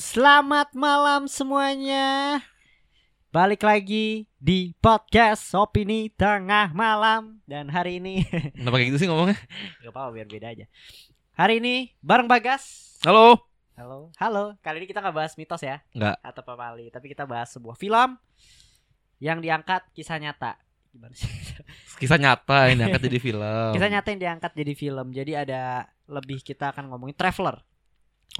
[0.00, 2.40] Selamat malam semuanya.
[3.28, 8.24] Balik lagi di podcast Opini Tengah Malam dan hari ini
[8.56, 9.36] Kenapa kayak gitu sih ngomongnya?
[9.84, 10.64] Gak apa-apa biar beda aja.
[11.36, 12.96] Hari ini bareng Bagas.
[13.04, 13.44] Halo.
[13.76, 14.08] Halo.
[14.16, 14.56] Halo.
[14.64, 16.16] Kali ini kita nggak bahas mitos ya Enggak.
[16.24, 18.16] atau pamali, tapi kita bahas sebuah film
[19.20, 20.56] yang diangkat kisah nyata.
[20.96, 21.28] Gimana sih?
[22.00, 23.76] Kisah nyata ini angkat jadi film.
[23.76, 25.06] Kisah nyata yang diangkat jadi film.
[25.12, 27.60] Jadi ada lebih kita akan ngomongin traveler.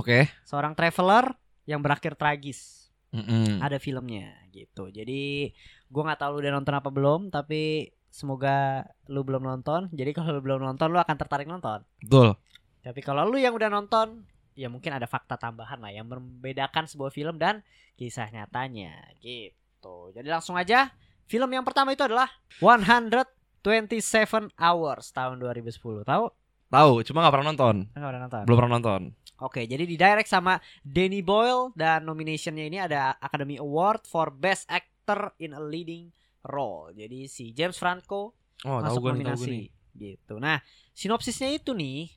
[0.01, 0.33] Oke.
[0.49, 2.81] Seorang traveler yang berakhir tragis.
[3.11, 3.59] Mm-mm.
[3.59, 4.87] ada filmnya gitu.
[4.87, 5.51] Jadi
[5.91, 9.91] gua nggak tahu lu udah nonton apa belum, tapi semoga lu belum nonton.
[9.91, 11.83] Jadi kalau lu belum nonton, lu akan tertarik nonton.
[11.99, 12.39] Betul.
[12.81, 17.11] Tapi kalau lu yang udah nonton, ya mungkin ada fakta tambahan lah yang membedakan sebuah
[17.11, 17.67] film dan
[17.99, 20.15] kisah nyatanya gitu.
[20.15, 20.95] Jadi langsung aja,
[21.29, 22.31] film yang pertama itu adalah
[22.63, 26.07] 127 Hours tahun 2010.
[26.07, 26.25] Tahu?
[26.71, 27.77] Tahu, cuma nggak pernah nonton.
[27.93, 28.43] Enggak udah nonton.
[28.47, 29.01] Belum pernah nonton.
[29.41, 34.69] Oke, jadi di direct sama Danny Boyle dan nominationnya ini ada Academy Award for Best
[34.69, 36.93] Actor in a Leading Role.
[36.93, 39.67] Jadi si James Franco Oh, tahu masuk gue nih, tahu nominasi gue nih.
[39.97, 40.35] gitu.
[40.37, 40.61] Nah,
[40.93, 42.13] sinopsisnya itu nih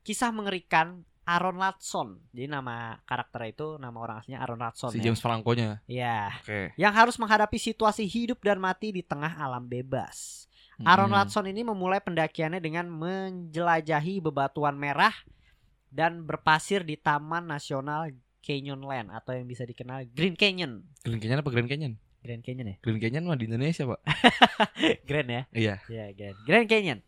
[0.00, 2.22] kisah mengerikan Aaron Radson.
[2.30, 5.10] Jadi nama karakter itu nama orang aslinya Aaron Radson Si ya.
[5.10, 5.82] James Franco-nya.
[5.86, 6.70] Ya, Oke.
[6.74, 10.46] yang harus menghadapi situasi hidup dan mati di tengah alam bebas.
[10.80, 11.18] Aaron Mm-mm.
[11.18, 15.12] Radson ini memulai pendakiannya dengan menjelajahi bebatuan merah
[15.90, 18.08] dan berpasir di Taman Nasional
[18.40, 20.80] Canyonland atau yang bisa dikenal Green Canyon.
[21.02, 21.94] Green Canyon apa Grand Canyon?
[22.20, 22.76] Grand Canyon ya?
[22.80, 24.00] Green Canyon mah di Indonesia, Pak.
[25.08, 25.42] Grand ya?
[25.50, 25.74] Iya.
[25.86, 26.36] Ya, Grand.
[26.42, 26.98] Grand Canyon.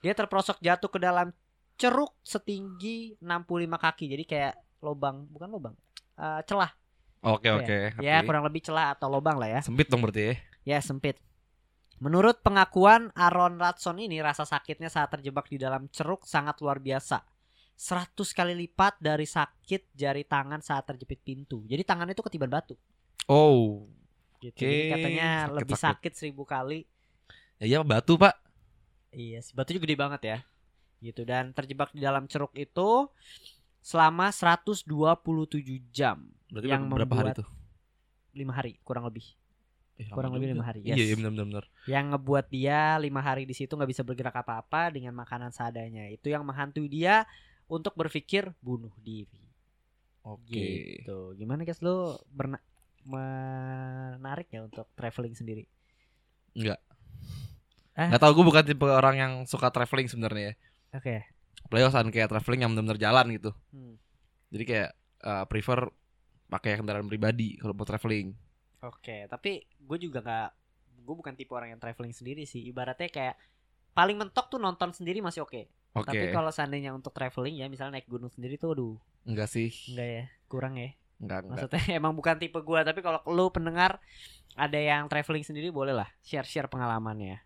[0.00, 1.32] Dia terperosok jatuh ke dalam
[1.76, 3.44] ceruk setinggi 65
[3.76, 4.04] kaki.
[4.08, 5.74] Jadi kayak lobang, bukan lobang.
[6.16, 6.68] eh, celah.
[7.20, 7.56] Oke, Iya.
[7.56, 7.76] oke.
[8.00, 8.26] Ya, ngerti.
[8.28, 9.60] kurang lebih celah atau lobang lah ya.
[9.60, 10.34] Sempit dong berarti ya.
[10.66, 11.16] Ya sempit.
[11.96, 17.20] Menurut pengakuan Aaron Radson ini rasa sakitnya saat terjebak di dalam ceruk sangat luar biasa.
[17.80, 21.64] 100 kali lipat dari sakit jari tangan saat terjepit pintu.
[21.64, 22.76] Jadi tangannya itu ketiban batu.
[23.24, 23.88] Oh.
[24.36, 24.52] Gitu.
[24.52, 25.84] Oke, Jadi katanya sakit, lebih sakit.
[25.96, 26.84] sakit seribu kali.
[27.56, 28.36] Ya iya batu, Pak.
[29.10, 30.38] Iya sih, batunya gede banget ya.
[31.00, 33.08] Gitu dan terjebak di dalam ceruk itu
[33.80, 34.84] selama 127
[35.88, 36.28] jam.
[36.48, 37.48] Berarti Yang berapa hari membuat- tuh?
[38.30, 39.24] lima hari kurang lebih.
[39.96, 40.56] Eh, kurang lebih juga.
[40.56, 41.00] lima hari, Iya, yes.
[41.02, 41.64] iya benar benar benar.
[41.84, 46.28] yang ngebuat dia lima hari di situ nggak bisa bergerak apa-apa dengan makanan seadanya itu
[46.28, 47.28] yang menghantui dia
[47.70, 49.40] untuk berpikir bunuh diri
[50.26, 51.00] Oke.
[51.00, 52.20] gitu gimana guys lo
[53.06, 55.64] menarik ya untuk traveling sendiri
[56.50, 56.82] Enggak.
[57.94, 58.06] Eh?
[58.10, 60.54] Enggak tahu gue bukan tipe orang yang suka traveling sebenarnya ya.
[60.98, 61.16] oke
[61.70, 63.50] Apalagi kalau kayak traveling yang benar-benar jalan gitu.
[63.70, 63.94] Hmm.
[64.50, 64.90] Jadi kayak
[65.22, 65.86] eh, prefer
[66.50, 68.34] pakai kendaraan pribadi kalau mau traveling.
[68.82, 70.48] oke tapi gue juga nggak
[71.04, 73.36] gue bukan tipe orang yang traveling sendiri sih ibaratnya kayak
[73.92, 76.14] paling mentok tuh nonton sendiri masih oke Oke.
[76.14, 78.94] tapi kalau seandainya untuk traveling ya misalnya naik gunung sendiri tuh aduh
[79.26, 79.68] Enggak sih.
[79.90, 81.68] enggak ya kurang ya Enggak, enggak.
[81.68, 84.00] Maksudnya emang bukan tipe gua tapi kalau lu pendengar
[84.56, 87.38] ada yang traveling sendiri boleh lah share-share pengalamannya.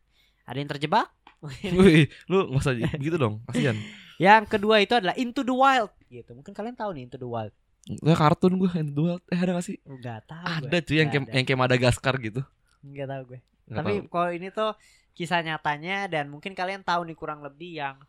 [0.46, 1.10] Ada yang terjebak?
[1.76, 3.42] Wih, lu nggak usah gitu dong.
[3.50, 3.76] Kasihan.
[4.22, 6.32] yang kedua itu adalah Into the Wild gitu.
[6.32, 7.52] Mungkin kalian tahu nih Into the Wild.
[8.00, 9.76] Lu kartun gue yang dua eh ada gak sih?
[9.84, 12.40] Enggak tahu Ada cuy yang kayak yang kayak Madagaskar gitu.
[12.80, 13.40] Enggak tahu gue.
[13.68, 14.72] Nggak tapi kalau ini tuh
[15.12, 18.00] kisah nyatanya dan mungkin kalian tahu nih kurang lebih yang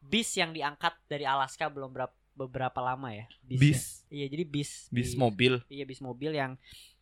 [0.00, 3.24] bis yang diangkat dari Alaska belum berapa beberapa lama ya.
[3.40, 3.60] Bisnya.
[3.64, 3.80] bis
[4.12, 5.52] Iya, jadi bis bis di- mobil.
[5.72, 6.60] Iya bis mobil yang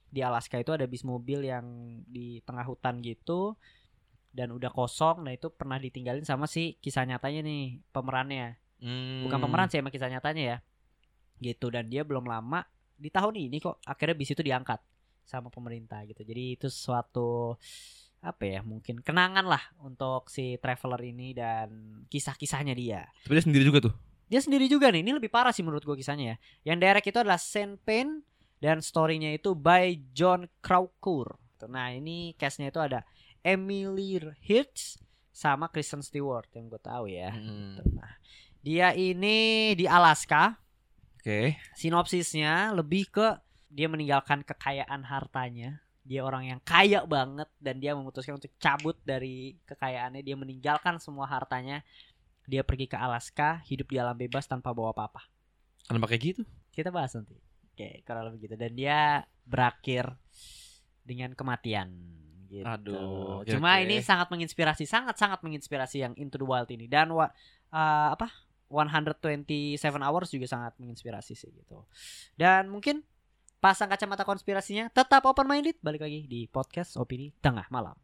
[0.09, 1.67] di Alaska itu ada bis mobil yang
[2.07, 3.59] di tengah hutan gitu
[4.31, 5.27] dan udah kosong.
[5.27, 8.55] Nah itu pernah ditinggalin sama si kisah nyatanya nih pemerannya.
[8.79, 9.27] Hmm.
[9.27, 10.57] Bukan pemeran sih emang kisah nyatanya ya.
[11.43, 12.63] Gitu dan dia belum lama
[12.95, 14.79] di tahun ini kok akhirnya bis itu diangkat
[15.27, 16.23] sama pemerintah gitu.
[16.23, 17.59] Jadi itu suatu
[18.25, 21.69] apa ya mungkin kenangan lah untuk si traveler ini dan
[22.09, 23.05] kisah-kisahnya dia.
[23.29, 23.95] Tapi dia sendiri juga tuh.
[24.25, 26.37] Dia sendiri juga nih, ini lebih parah sih menurut gue kisahnya ya.
[26.73, 28.25] Yang direct itu adalah Saint Pain
[28.57, 31.37] dan storynya itu by John Crowcour.
[31.69, 33.05] Nah ini castnya itu ada
[33.45, 34.97] Emily Hirsch
[35.29, 37.29] sama Kristen Stewart yang gue tahu ya.
[37.37, 37.77] Hmm.
[37.93, 38.17] Nah,
[38.65, 40.57] dia ini di Alaska.
[41.21, 41.61] Oke.
[41.77, 43.37] Sinopsisnya lebih ke
[43.69, 45.84] dia meninggalkan kekayaan hartanya.
[46.05, 50.21] Dia orang yang kaya banget dan dia memutuskan untuk cabut dari kekayaannya.
[50.21, 51.81] Dia meninggalkan semua hartanya.
[52.45, 55.25] Dia pergi ke Alaska, hidup di alam bebas tanpa bawa apa-apa.
[55.89, 56.43] Kenapa kayak gitu?
[56.77, 57.41] Kita bahas nanti.
[57.73, 58.55] Oke, kalau lebih gitu.
[58.61, 60.13] Dan dia berakhir
[61.01, 61.89] dengan kematian.
[62.53, 62.69] Gitu.
[62.69, 63.89] Aduh, oke, Cuma oke.
[63.89, 66.85] ini sangat menginspirasi, sangat-sangat menginspirasi yang Into the Wild ini.
[66.85, 67.27] Dan wa,
[67.73, 68.29] eh, apa?
[68.69, 71.85] 127 hours juga sangat menginspirasi sih gitu.
[72.35, 73.05] Dan mungkin
[73.65, 75.81] pasang kacamata konspirasinya, tetap open minded.
[75.81, 77.97] Balik lagi di podcast opini tengah malam.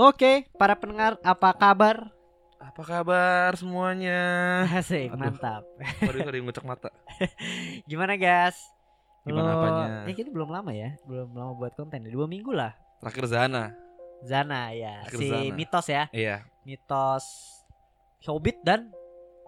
[0.00, 2.19] Oke, para pendengar, apa kabar?
[2.60, 4.20] Apa kabar semuanya?
[4.68, 5.16] Asik, Aduh.
[5.18, 5.62] mantap.
[5.98, 6.92] Sorry sorry ngucek mata.
[7.90, 8.56] Gimana guys?
[9.22, 9.84] Gimana Lo- apanya?
[10.04, 12.04] Ya kita belum lama ya, belum lama buat konten.
[12.04, 12.76] Dua minggu lah.
[13.00, 13.72] Terakhir Zana.
[14.20, 15.56] Zana ya, Akhir si Zana.
[15.56, 17.24] mitos ya, Iya, mitos
[18.20, 18.92] Hobbit dan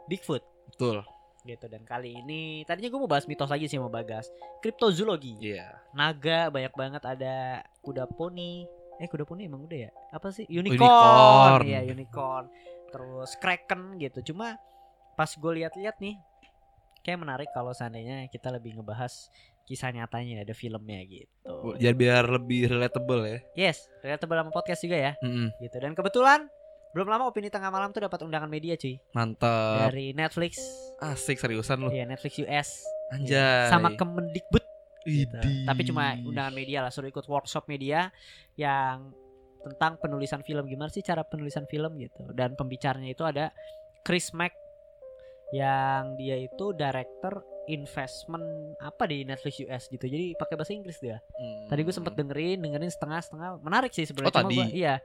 [0.08, 1.04] Bigfoot betul.
[1.44, 1.68] gitu.
[1.68, 4.32] Dan kali ini tadinya gue mau bahas mitos lagi sih mau Bagas.
[4.64, 5.36] Kriptozoologi.
[5.36, 5.76] Iya.
[5.92, 8.64] Naga banyak banget ada kuda poni.
[8.96, 9.90] Eh kuda poni emang udah ya?
[10.08, 10.48] Apa sih?
[10.48, 10.80] Unicorn.
[10.80, 11.62] Unicorn.
[11.68, 12.44] Iya, unicorn.
[12.92, 14.32] Terus kraken gitu.
[14.32, 14.60] Cuma
[15.16, 16.16] pas gue lihat-lihat nih
[17.02, 19.32] kayak menarik kalau seandainya kita lebih ngebahas
[19.66, 21.74] kisah nyatanya ada filmnya gitu.
[21.78, 23.38] Jadi biar lebih relatable ya.
[23.56, 25.50] Yes, relatable sama podcast juga ya Mm-mm.
[25.58, 25.76] gitu.
[25.82, 26.46] Dan kebetulan
[26.92, 29.88] belum lama opini tengah malam tuh dapat undangan media cuy Mantap.
[29.88, 30.60] dari Netflix.
[31.00, 31.88] Asik seriusan lu.
[31.88, 32.68] Iya, Netflix US.
[33.12, 33.72] Anjay.
[33.72, 34.64] Sama Kemendikbud
[35.08, 35.48] gitu.
[35.66, 38.12] Tapi cuma undangan media lah, suruh ikut workshop media
[38.54, 39.10] yang
[39.62, 42.28] tentang penulisan film gimana sih cara penulisan film gitu.
[42.34, 43.54] Dan pembicaranya itu ada
[44.02, 44.52] Chris Mack
[45.52, 50.02] yang dia itu director investment apa di Netflix US gitu.
[50.08, 51.20] Jadi pakai bahasa Inggris dia.
[51.38, 51.68] Hmm.
[51.70, 53.62] Tadi gue sempet dengerin, dengerin setengah-setengah.
[53.62, 54.34] Menarik sih sebenarnya.
[54.34, 54.98] Oh, Cuma iya.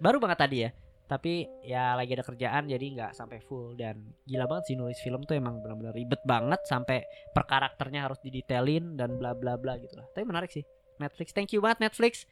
[0.00, 0.70] Baru banget tadi ya.
[1.10, 5.26] Tapi ya lagi ada kerjaan jadi nggak sampai full dan gila banget sih nulis film
[5.26, 7.02] tuh emang benar-benar ribet banget sampai
[7.34, 10.06] per karakternya harus didetailin dan bla bla bla gitu lah.
[10.14, 10.62] Tapi menarik sih.
[11.02, 12.30] Netflix, thank you banget Netflix.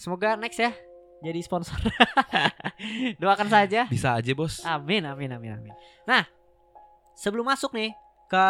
[0.00, 0.72] Semoga next ya
[1.24, 1.76] jadi sponsor.
[3.22, 3.88] Doakan saja.
[3.88, 4.60] Bisa aja, Bos.
[4.64, 5.74] Amin amin amin amin.
[6.04, 6.24] Nah,
[7.16, 7.92] sebelum masuk nih
[8.28, 8.46] ke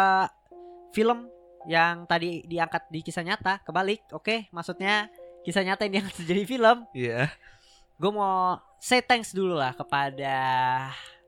[0.91, 1.31] film
[1.67, 4.51] yang tadi diangkat di kisah nyata, kebalik, oke?
[4.51, 5.11] Maksudnya
[5.43, 6.77] kisah nyata yang diangkat jadi film.
[6.91, 7.31] Iya.
[7.97, 10.35] Gue mau say thanks dulu lah kepada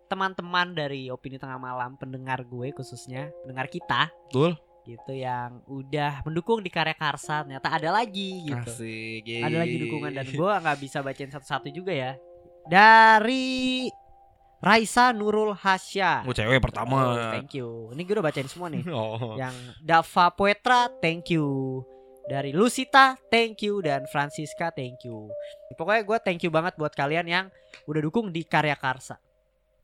[0.10, 4.58] teman-teman dari opini tengah malam, pendengar gue khususnya, pendengar kita Betul.
[4.90, 7.42] Gitu yang udah mendukung di karya Karsa.
[7.42, 9.24] Ternyata ada lagi gitu Asik.
[9.40, 12.12] ada lagi dukungan dan gue nggak bisa bacain satu-satu juga ya
[12.66, 13.88] dari
[14.60, 16.98] Raisa Nurul Hasya Mau cewek Oh, pertama.
[17.32, 19.34] thank you ini gue udah bacain semua nih Oh.
[19.34, 21.80] yang Dava Poetra thank you
[22.26, 25.32] dari Lucita thank you dan Francisca thank you
[25.74, 27.46] pokoknya gue thank you banget buat kalian yang
[27.86, 29.16] udah dukung di karya Karsa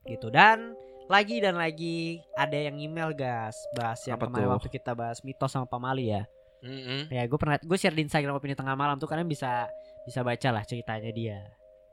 [0.04, 0.76] gitu dan
[1.08, 1.98] lagi dan lagi
[2.34, 4.54] ada yang email gas bahas yang Apa kemarin tuh?
[4.56, 6.26] waktu kita bahas mitos sama Pamali ya
[6.60, 7.08] Mm-mm.
[7.08, 9.70] ya gue pernah gue share di Instagram opini tengah malam tuh kalian bisa
[10.02, 11.40] bisa baca lah ceritanya dia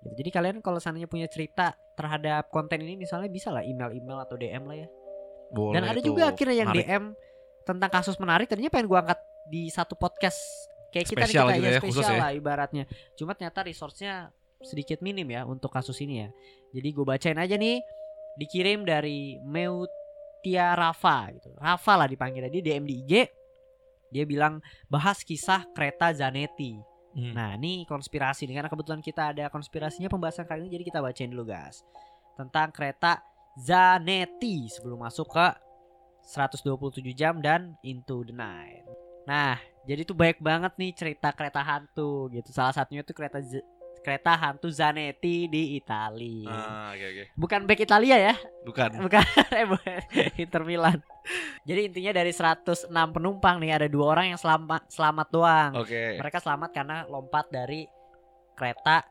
[0.01, 0.19] Gitu.
[0.19, 4.35] jadi kalian kalau seandainya punya cerita terhadap konten ini misalnya bisa lah email email atau
[4.35, 4.89] DM lah ya
[5.49, 6.11] Boleh dan ada tuh.
[6.11, 6.87] juga akhirnya yang Menarik.
[6.89, 7.05] DM
[7.63, 10.43] tentang kasus menarik tadinya pengen gue angkat di satu podcast
[10.91, 12.19] kayak kita Spesial nih kita gitu ya, ya, spesial ya.
[12.19, 16.29] lah ibaratnya cuma ternyata resource-nya sedikit minim ya untuk kasus ini ya
[16.75, 17.79] jadi gue bacain aja nih
[18.37, 23.13] dikirim dari Meutia Rafa gitu Rafa lah dipanggilnya dia DM di IG
[24.13, 26.77] dia bilang bahas kisah kereta Zanetti
[27.13, 27.37] Hmm.
[27.37, 31.29] Nah ini konspirasi nih karena kebetulan kita ada konspirasinya pembahasan kali ini jadi kita bacain
[31.29, 31.85] dulu guys
[32.41, 33.21] tentang kereta
[33.61, 35.47] Zanetti sebelum masuk ke
[36.25, 38.89] 127 jam dan Into the Night.
[39.29, 42.49] Nah jadi tuh baik banget nih cerita kereta hantu gitu.
[42.49, 43.61] Salah satunya tuh kereta Z-
[44.03, 46.51] kereta hantu Zanetti di Italia.
[46.51, 47.25] Ah, oke oke.
[47.39, 48.91] Bukan back Italia ya, Bukan.
[49.07, 49.23] bukan
[49.55, 50.03] eh.
[50.43, 50.99] Inter Milan.
[51.63, 56.19] Jadi intinya dari 106 penumpang nih ada dua orang yang selamat selamat doang Oke.
[56.19, 57.87] mereka selamat karena lompat dari
[58.53, 59.07] kereta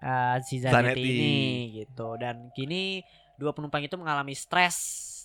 [0.00, 1.04] uh, si Zanetti Zanetti.
[1.04, 1.36] ini
[1.76, 3.04] gitu dan kini
[3.36, 4.76] dua penumpang itu mengalami stres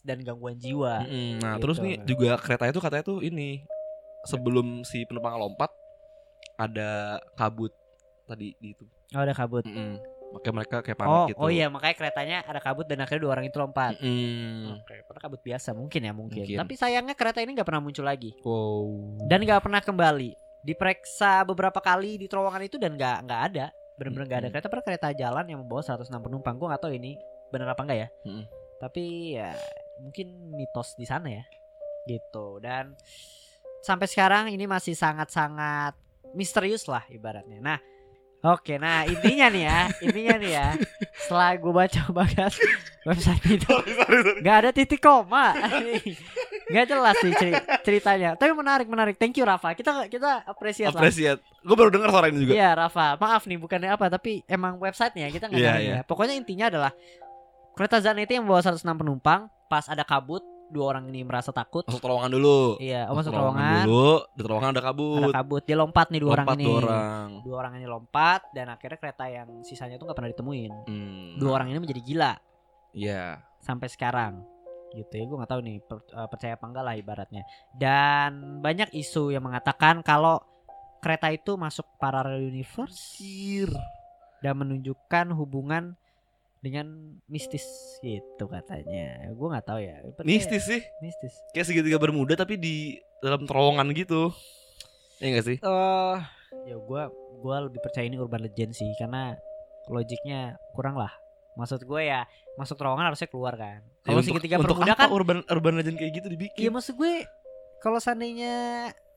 [0.04, 1.40] dan gangguan jiwa Mm-mm.
[1.40, 1.62] Nah, Gitu.
[1.64, 3.64] terus nih juga kereta itu katanya tuh ini
[4.26, 5.72] sebelum si penumpang lompat
[6.56, 7.72] ada kabut
[8.30, 8.86] tadi di itu.
[8.86, 9.98] oh ada kabut Mm-mm.
[10.30, 11.42] Makanya mereka kayak panik oh gitu.
[11.42, 14.78] oh iya makanya keretanya ada kabut dan akhirnya dua orang itu lompat Mm.
[14.78, 16.46] Oke, karena kabut biasa mungkin ya mungkin.
[16.46, 16.58] Mungkin.
[16.62, 19.18] Tapi sayangnya kereta ini nggak pernah muncul lagi Wow.
[19.26, 20.30] dan nggak pernah kembali.
[20.62, 23.66] Diperiksa beberapa kali di terowongan itu dan nggak nggak ada,
[23.98, 24.54] benar-benar nggak ada Mm-mm.
[24.54, 24.68] kereta.
[24.70, 26.54] Pernah kereta jalan yang membawa 106 penumpang.
[26.62, 27.18] Gue nggak tahu ini
[27.50, 28.08] benar apa enggak ya.
[28.30, 28.46] Mm-mm.
[28.78, 29.50] Tapi ya
[29.98, 31.44] mungkin mitos di sana ya,
[32.06, 32.62] gitu.
[32.62, 32.94] Dan
[33.82, 35.98] sampai sekarang ini masih sangat-sangat
[36.32, 37.58] misterius lah ibaratnya.
[37.60, 37.80] Nah,
[38.42, 40.68] oke, nah intinya nih ya, intinya nih ya,
[41.18, 42.54] setelah gue baca bagas
[43.04, 44.40] website itu sorry, sorry, sorry.
[44.40, 45.52] Gak ada titik koma.
[46.66, 48.30] Gak jelas sih ceri- ceritanya.
[48.34, 49.16] Tapi menarik menarik.
[49.16, 49.74] Thank you Rafa.
[49.74, 50.94] Kita kita apresiasi.
[50.94, 51.02] lah.
[51.02, 51.42] Appreciate.
[51.60, 52.54] Gue baru dengar suara ini juga.
[52.54, 53.18] Iya Rafa.
[53.18, 55.96] Maaf nih bukannya apa tapi emang websitenya kita nggak Iya, nyari iya.
[55.96, 56.02] ya.
[56.04, 56.92] Pokoknya intinya adalah
[57.74, 61.84] kereta Zanetti yang membawa 106 penumpang pas ada kabut dua orang ini merasa takut.
[61.86, 62.78] Masuk terowongan dulu.
[62.78, 63.84] Iya, oh, masuk terowongan.
[63.84, 64.10] dulu.
[64.32, 65.22] Di terowongan ada kabut.
[65.26, 65.62] Ada kabut.
[65.66, 66.66] Dia lompat nih dua orang Lompat ini.
[66.66, 67.28] dua orang.
[67.42, 70.72] Dua orang ini lompat dan akhirnya kereta yang sisanya tuh nggak pernah ditemuin.
[70.86, 71.28] Hmm.
[71.38, 72.34] Dua orang ini menjadi gila.
[72.90, 73.46] Iya.
[73.60, 74.42] sampai sekarang
[74.90, 77.44] gitu ya gue nggak tahu nih per- eh, percaya apa enggak lah ibaratnya
[77.78, 80.42] dan banyak isu yang mengatakan kalau
[80.98, 83.22] kereta itu masuk parallel universe
[84.40, 85.94] dan menunjukkan hubungan
[86.60, 86.86] dengan
[87.26, 87.64] mistis
[88.00, 89.32] gitu katanya.
[89.32, 90.04] Gue nggak tahu ya.
[90.12, 90.82] Percaya- Mistis sih.
[91.00, 91.34] Mistis.
[91.52, 92.76] Kayak segitiga bermuda tapi di
[93.20, 94.32] dalam terowongan gitu.
[95.20, 95.58] Iya gak sih?
[95.60, 96.18] Eh,
[96.66, 97.02] ya gue
[97.40, 99.36] gua lebih percaya ini urban legend sih karena
[99.88, 101.12] logiknya kurang lah.
[101.56, 102.24] Maksud gue ya
[102.56, 103.84] masuk terowongan harusnya keluar kan.
[103.84, 106.60] Ya, Kalau untuk- segitiga untuk bermuda apa kan urban urban legend kayak gitu dibikin.
[106.60, 107.28] Iya maksud gue
[107.80, 108.56] kalau seandainya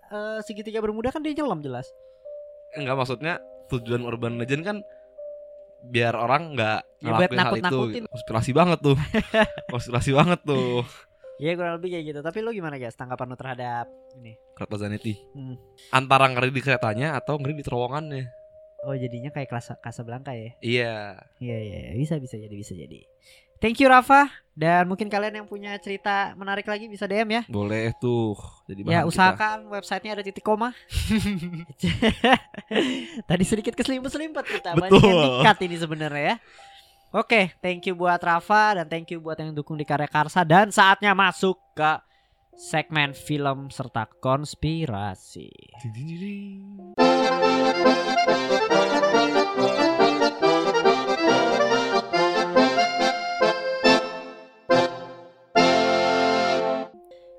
[0.09, 1.87] eh, segitiga bermuda kan dia nyelam jelas.
[2.75, 4.77] Enggak maksudnya tujuan urban legend kan
[5.85, 7.63] biar orang nggak Ya, buat ngelakuin hal itu.
[7.67, 7.95] nakut-nakutin.
[7.99, 8.09] gitu.
[8.15, 8.97] Konspirasi banget tuh.
[9.75, 10.87] Konspirasi banget tuh.
[11.37, 12.21] Iya kurang lebih kayak gitu.
[12.23, 14.39] Tapi lu gimana guys tanggapan lu terhadap ini?
[14.55, 15.15] Kereta Zanetti.
[15.35, 15.59] Hmm.
[15.91, 18.25] Antara ngeri di keretanya atau ngeri di terowongannya.
[18.83, 20.55] Oh jadinya kayak kelas Casablanca ya?
[20.59, 20.95] Iya.
[21.39, 21.93] Iya iya iya.
[21.95, 23.03] bisa bisa jadi bisa jadi.
[23.63, 27.43] Thank you Rafa dan mungkin kalian yang punya cerita menarik lagi bisa DM ya.
[27.47, 28.35] Boleh tuh.
[28.67, 29.09] Jadi Ya kita.
[29.09, 30.75] usahakan websitenya ada titik koma.
[33.31, 34.75] Tadi sedikit keselimpet-selimpet kita.
[34.75, 35.47] Banyak Betul.
[35.47, 36.37] dikat ini sebenarnya ya.
[37.13, 40.75] Oke, thank you buat Rafa dan thank you buat yang dukung di Karya Karsa dan
[40.75, 42.03] saatnya masuk ke
[42.59, 45.53] segmen film serta konspirasi.
[45.87, 46.61] Ding, ding, ding,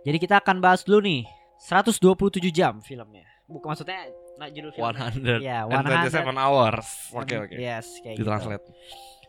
[0.03, 1.23] Jadi kita akan bahas dulu nih
[1.63, 3.23] 127 jam filmnya.
[3.47, 5.07] Bukan maksudnya nah, judul filmnya.
[5.15, 6.87] 100 Ya, and 27 hours.
[7.15, 7.55] Oke oke.
[7.55, 8.27] Yes, kayak gitu.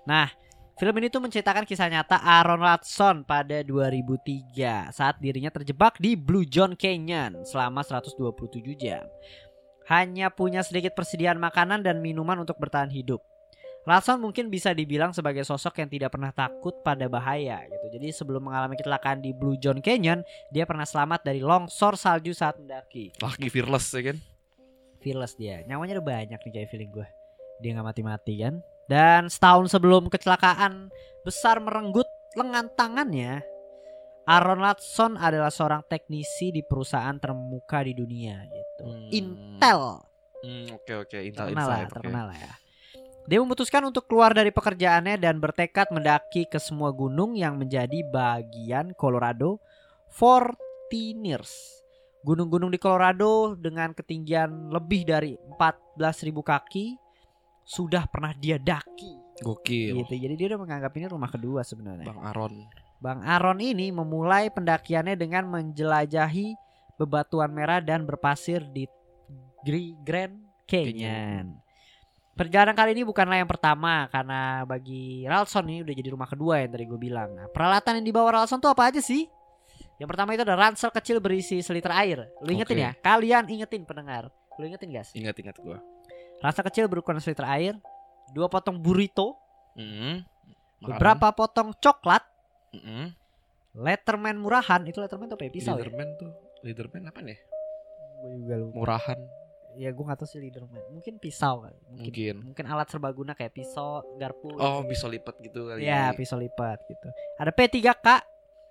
[0.04, 0.28] Nah,
[0.74, 6.42] film ini tuh menceritakan kisah nyata Aaron Watson pada 2003 saat dirinya terjebak di Blue
[6.42, 9.06] John Canyon selama 127 jam.
[9.86, 13.20] Hanya punya sedikit persediaan makanan dan minuman untuk bertahan hidup.
[13.84, 18.00] Watson mungkin bisa dibilang sebagai sosok yang tidak pernah takut pada bahaya gitu.
[18.00, 22.56] Jadi sebelum mengalami kecelakaan di Blue John Canyon, dia pernah selamat dari longsor salju saat
[22.56, 23.12] mendaki.
[23.20, 24.16] Laki fearless ya kan?
[25.04, 25.60] Fearless dia.
[25.68, 27.04] Nyawanya udah banyak nih kayak feeling gue.
[27.60, 28.64] Dia nggak mati-mati kan.
[28.88, 30.88] Dan setahun sebelum kecelakaan
[31.20, 32.08] besar merenggut
[32.40, 33.44] lengan tangannya,
[34.24, 38.84] Aaron Watson adalah seorang teknisi di perusahaan terkemuka di dunia gitu.
[38.88, 39.08] Hmm.
[39.12, 39.80] Intel.
[40.40, 41.18] Hmm, oke oke.
[41.20, 41.88] Intel Terkenal lah, Insight.
[41.88, 41.96] oke.
[42.00, 42.52] terkenal lah ya.
[43.24, 48.92] Dia memutuskan untuk keluar dari pekerjaannya dan bertekad mendaki ke semua gunung yang menjadi bagian
[49.00, 49.64] Colorado
[50.12, 51.80] Fortiners.
[52.20, 57.00] Gunung-gunung di Colorado dengan ketinggian lebih dari 14.000 kaki
[57.64, 59.40] sudah pernah dia daki.
[59.40, 60.04] Gokil.
[60.04, 60.20] Gitu.
[60.20, 62.04] Jadi dia udah menganggap ini rumah kedua sebenarnya.
[62.04, 62.54] Bang Aaron.
[63.00, 66.60] Bang Aaron ini memulai pendakiannya dengan menjelajahi
[67.00, 68.84] bebatuan merah dan berpasir di
[70.04, 71.63] Grand Canyon.
[72.34, 76.74] Perjalanan kali ini bukanlah yang pertama karena bagi Ralston ini udah jadi rumah kedua yang
[76.74, 77.30] tadi gue bilang.
[77.30, 79.30] Nah, peralatan yang dibawa Ralston tuh apa aja sih?
[80.02, 82.26] Yang pertama itu ada ransel kecil berisi seliter air.
[82.42, 82.82] Lu ingetin Oke.
[82.82, 82.92] ya?
[82.98, 84.26] Kalian ingetin pendengar.
[84.58, 85.14] Lu ingetin guys?
[85.14, 85.78] Ingat ingat gua.
[86.42, 87.78] Ransel kecil berukuran seliter air,
[88.34, 89.38] dua potong burrito,
[89.74, 90.26] Hmm.
[90.82, 90.86] Makanan.
[90.90, 92.26] beberapa potong coklat,
[92.74, 93.14] Hmm.
[93.74, 95.50] Letterman murahan itu Letterman tuh apa ya?
[95.50, 95.86] Pisau ya?
[95.86, 96.30] Leaderman tuh.
[96.62, 97.38] Leaderman apa nih?
[98.18, 98.74] Gue juga lupa.
[98.74, 99.18] Murahan.
[99.74, 100.78] Ya gue gak tahu sih Leaderman.
[100.94, 101.74] Mungkin pisau kali.
[101.90, 102.02] Mungkin.
[102.06, 102.34] Mungkin.
[102.52, 104.54] Mungkin alat serbaguna kayak pisau, garpu.
[104.54, 105.82] Oh, bisa lipat gitu kali.
[105.82, 107.08] Ya pisau lipat gitu.
[107.38, 108.06] Ada P3K,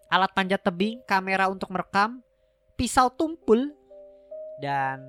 [0.07, 2.23] alat panjat tebing, kamera untuk merekam,
[2.79, 3.75] pisau tumpul,
[4.63, 5.03] dan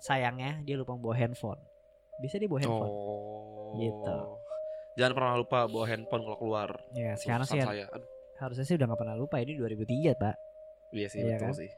[0.00, 1.60] sayangnya dia lupa bawa handphone.
[2.18, 2.92] Bisa dia bawa handphone.
[2.92, 3.76] Oh.
[3.76, 4.16] Gitu.
[4.98, 6.68] Jangan pernah lupa bawa handphone kalau keluar.
[6.96, 7.86] Ya sekarang sih saya.
[7.92, 8.08] Aduh,
[8.40, 10.36] harusnya sih udah gak pernah lupa ini 2003 pak.
[10.88, 11.52] iya sih Iya betul kan?
[11.58, 11.70] sih.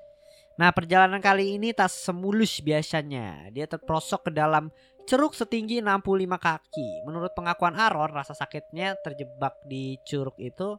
[0.56, 4.68] Nah perjalanan kali ini tak semulus biasanya Dia terperosok ke dalam
[5.04, 6.02] ceruk setinggi 65
[6.36, 10.76] kaki Menurut pengakuan Aaron rasa sakitnya terjebak di curug itu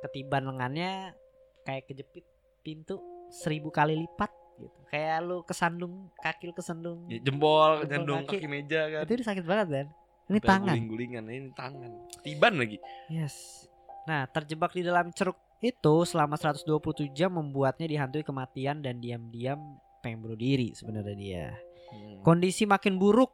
[0.00, 1.14] Ketiban lengannya
[1.62, 2.26] kayak kejepit
[2.60, 2.98] pintu
[3.30, 8.42] seribu kali lipat gitu Kayak lu kesandung kaki lu kesandung Ya, jempol, nyandung kaki.
[8.42, 8.46] kaki.
[8.46, 9.02] meja kan.
[9.06, 9.86] Itu sakit banget kan
[10.26, 11.90] Ini Sampai tangan Guling-gulingan ini tangan.
[12.20, 12.76] Tiban lagi.
[13.08, 13.66] Yes
[14.04, 16.66] Nah terjebak di dalam ceruk itu selama 127
[17.12, 19.62] jam membuatnya dihantui kematian dan diam-diam
[20.00, 21.46] pengen bunuh diri sebenarnya dia
[21.88, 22.24] Hmm.
[22.24, 23.28] Kondisi makin buruk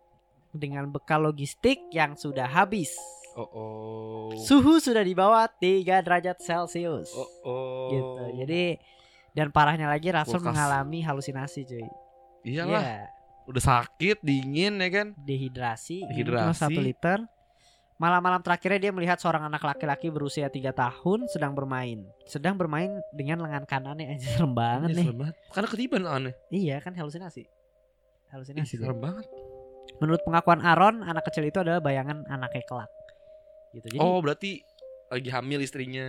[0.50, 2.90] dengan bekal logistik yang sudah habis.
[3.32, 4.28] Oh oh.
[4.34, 7.06] Suhu sudah di bawah 3 derajat Celcius.
[7.14, 7.86] Oh oh.
[7.86, 8.42] Gitu.
[8.42, 8.62] Jadi
[9.30, 10.50] dan parahnya lagi Rasul Kulkas.
[10.50, 11.86] mengalami halusinasi cuy.
[12.42, 12.98] Iyalah, Iya,
[13.46, 15.08] udah sakit, dingin ya kan?
[15.14, 16.66] dehidrasi, Dehidrasi.
[16.66, 17.18] cuma 1 liter.
[17.98, 22.06] Malam-malam terakhirnya dia melihat seorang anak laki-laki berusia 3 tahun sedang bermain.
[22.24, 25.04] Sedang bermain dengan lengan kanannya aja serem banget Iya, nih.
[25.04, 25.34] serem banget.
[25.50, 26.34] Karena ketiban aneh.
[26.48, 27.42] Iya kan halusinasi.
[27.42, 27.50] Ih,
[28.30, 28.74] Halusinasi.
[28.78, 28.86] dia.
[28.86, 29.26] serem banget.
[29.98, 32.90] Menurut pengakuan Aaron, anak kecil itu adalah bayangan anaknya kelak.
[33.74, 33.86] Gitu.
[33.90, 34.62] Jadi oh, berarti
[35.10, 36.06] lagi hamil istrinya.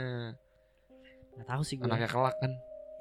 [1.33, 1.89] nggak tahu sih gue.
[1.89, 2.51] Anaknya kelak kan.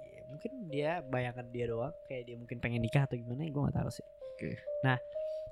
[0.09, 3.75] Ya, mungkin dia bayangan dia doang kayak dia mungkin pengen nikah atau gimana gue nggak
[3.75, 4.61] tahu sih Oke.
[4.81, 4.95] nah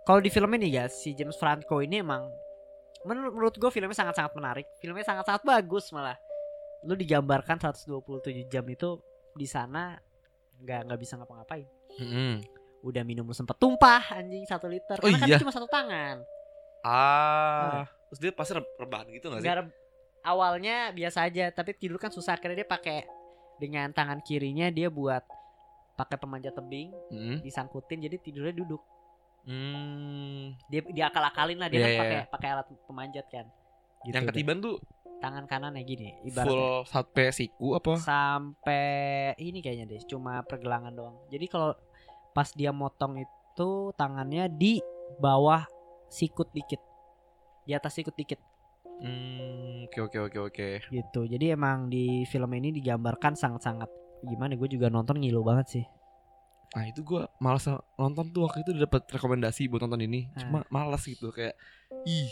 [0.02, 2.28] kalau di film ini guys si James Franco ini emang
[3.04, 4.66] menurut, menurut gue filmnya sangat-sangat menarik.
[4.78, 6.16] Filmnya sangat-sangat bagus malah.
[6.82, 7.92] Lu digambarkan 127
[8.46, 9.98] jam itu di sana
[10.56, 11.66] nggak nggak bisa ngapa-ngapain.
[11.96, 12.44] Mm-mm.
[12.84, 14.94] udah minum lu sempet tumpah anjing satu liter.
[15.00, 15.38] Oh karena kan iya?
[15.42, 16.22] cuma satu tangan.
[16.86, 19.46] Ah, terus dia pasti re- rebahan gitu gak sih?
[19.48, 19.74] Nggak re-
[20.22, 22.38] awalnya biasa aja tapi tidur kan susah.
[22.38, 23.02] Akhirnya dia pakai
[23.58, 25.24] dengan tangan kirinya dia buat
[25.96, 27.40] pakai pemanjat tebing Mm.
[27.40, 28.84] disangkutin jadi tidurnya duduk
[29.46, 30.58] Hmm.
[30.66, 32.24] dia diakal-akalin lah dia Iya, kan iya, pakai iya.
[32.28, 33.46] pakai alat pemanjat kan
[34.02, 34.30] Gitu Yang deh.
[34.34, 34.76] ketiban tuh
[35.16, 37.94] tangan kanannya gini ibaratnya full sampai siku apa?
[37.96, 38.84] sampai
[39.38, 41.72] ini kayaknya deh cuma pergelangan doang jadi kalau
[42.30, 44.82] pas dia motong itu tangannya di
[45.16, 45.64] bawah
[46.06, 46.82] sikut dikit
[47.62, 48.38] di atas sikut dikit
[48.96, 50.68] Hmm, oke oke oke oke.
[50.88, 55.84] gitu jadi emang di film ini digambarkan sangat-sangat gimana gue juga nonton ngilu banget sih
[56.72, 60.40] Nah itu gue malas nonton tuh waktu itu dapat rekomendasi buat nonton ini, Ah.
[60.42, 61.54] cuma malas gitu kayak
[62.04, 62.28] ih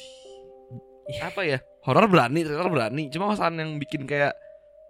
[1.20, 4.32] apa ya horor berani, trailer berani, cuma masalah yang bikin kayak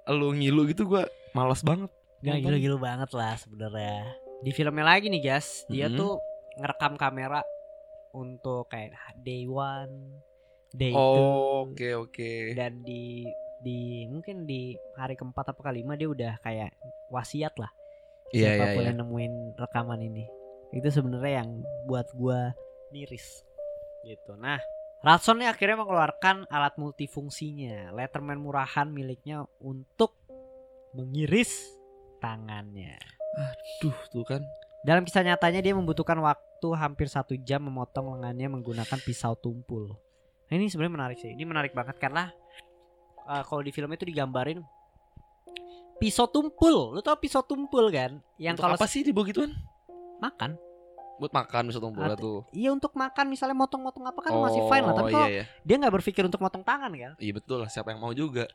[0.07, 1.91] lu ngilu gitu gue malas banget.
[2.21, 2.45] Gak nonton.
[2.51, 4.15] gilu-gilu banget lah sebenarnya.
[4.41, 5.97] Di filmnya lagi nih guys, dia Mhm.
[5.97, 6.13] tuh
[6.57, 7.43] ngerekam kamera
[8.13, 10.23] untuk kayak day one,
[10.71, 11.15] day Oh,
[11.67, 12.33] two, Oke oke.
[12.55, 13.27] dan di
[13.59, 16.71] di mungkin di hari keempat atau kelima dia udah kayak
[17.09, 17.73] wasiat lah.
[18.33, 18.89] Iya iya Siapa pun iya.
[18.91, 20.25] yang nemuin rekaman ini,
[20.73, 21.51] itu sebenarnya yang
[21.85, 22.57] buat gua
[22.95, 23.45] miris
[24.07, 24.39] gitu.
[24.39, 24.61] Nah,
[25.05, 30.17] Ratson nih akhirnya mengeluarkan alat multifungsinya, Letterman murahan miliknya untuk
[30.97, 31.53] mengiris
[32.23, 32.97] tangannya.
[33.83, 34.41] Duh tuh kan.
[34.85, 39.97] Dalam kisah nyatanya dia membutuhkan waktu hampir satu jam memotong lengannya menggunakan pisau tumpul.
[40.49, 41.33] Nah, ini sebenarnya menarik sih.
[41.33, 42.29] Ini menarik banget karena
[43.25, 44.61] uh, kalau di film itu digambarin
[45.97, 46.93] pisau tumpul.
[46.93, 48.19] Lu tau pisau tumpul kan?
[48.37, 49.53] Yang Untuk kalau apa sih dibawa gituan?
[50.17, 50.57] makan.
[51.15, 52.39] Buat makan bisa tumpulnya Ati- tuh.
[52.51, 54.95] Iya untuk makan misalnya motong-motong apa kan masih fine lah.
[54.95, 55.45] Tapi iya kalau iya.
[55.61, 57.13] dia nggak berpikir untuk motong tangan kan?
[57.17, 58.51] Iya betul lah siapa yang mau juga.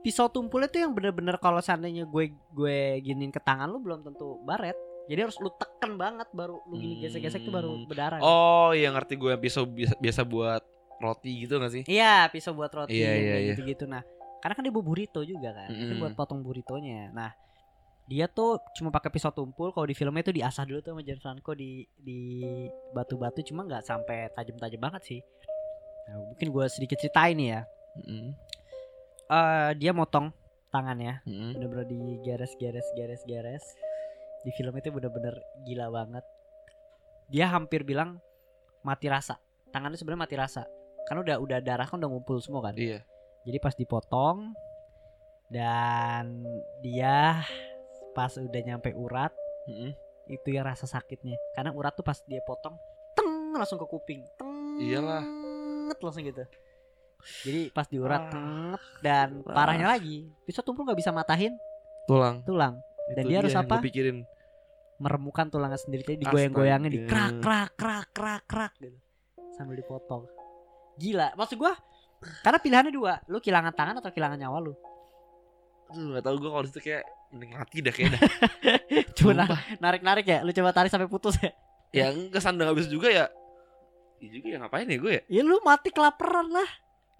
[0.00, 4.36] Pisau tumpul itu yang bener-bener kalau seandainya gue gue giniin ke tangan lu belum tentu
[4.42, 4.76] baret.
[5.04, 7.84] Jadi harus lu teken banget baru lu gini gesek-gesek tuh baru Hmm.
[7.86, 8.20] berdarah.
[8.20, 10.60] Oh iya ngerti gue pisau biasa, biasa buat
[10.96, 11.82] roti gitu gak sih?
[11.84, 13.52] Iya, pisau buat roti Iya, iya, iya.
[13.52, 13.84] gitu-gitu.
[13.84, 14.00] Nah,
[14.44, 15.72] karena kan dia buat burrito juga kan.
[15.72, 16.04] Itu Mm-mm.
[16.04, 17.08] buat potong burritonya.
[17.16, 17.32] Nah,
[18.04, 19.72] dia tuh cuma pakai pisau tumpul.
[19.72, 22.44] Kalau di filmnya tuh diasah dulu tuh sama Gianfranco di di
[22.92, 25.20] batu-batu cuma nggak sampai tajam-tajam banget sih.
[26.12, 27.60] Nah, mungkin gue sedikit ceritain nih ya.
[28.04, 28.36] Mm-mm.
[29.32, 30.28] Eh dia motong
[30.68, 31.56] tangannya, Mm-mm.
[31.56, 33.64] bener-bener digeres geres geres geres.
[34.44, 36.24] Di film itu bener-bener gila banget.
[37.32, 38.20] Dia hampir bilang
[38.84, 39.40] mati rasa.
[39.72, 40.68] Tangannya sebenarnya mati rasa.
[41.08, 42.76] Karena udah udah darah kan udah ngumpul semua kan.
[42.76, 43.00] Iya.
[43.44, 44.56] Jadi pas dipotong
[45.46, 46.42] dan
[46.80, 47.44] dia
[48.12, 49.30] pas udah nyampe urat
[49.64, 49.92] Mm-mm.
[50.26, 51.36] itu ya rasa sakitnya.
[51.52, 52.74] Karena urat tuh pas dia potong,
[53.12, 55.22] teng langsung ke kuping, teng Iyalah.
[55.94, 56.40] langsung gitu.
[57.44, 58.76] Jadi pas diurat Ah.
[59.00, 59.52] dan Ah.
[59.54, 61.52] parahnya lagi, pisau tumpul nggak bisa matahin
[62.04, 62.44] Tulang.
[62.44, 62.76] tulang
[63.10, 63.80] dan Itu dia harus apa?
[63.80, 64.24] pikirin.
[64.94, 68.96] Meremukan tulangnya sendiri, jadi digoyang-goyangin di krak krak krak krak krak gitu
[69.52, 70.24] sambil dipotong.
[70.96, 71.74] Gila, maksud gua
[72.42, 74.72] karena pilihannya dua, lu kehilangan tangan atau kehilangan nyawa lu.
[75.92, 78.20] Aduh gak tau gue kalau itu kayak mending mati dah kayaknya
[79.18, 79.60] Sumpah.
[79.82, 81.52] narik-narik ya, lu coba tarik sampai putus ya.
[81.94, 83.26] Yang kesan udah gak bisa juga ya.
[84.18, 85.22] Iya juga ya ngapain ya gue ya?
[85.28, 86.68] Ya lu mati kelaparan lah.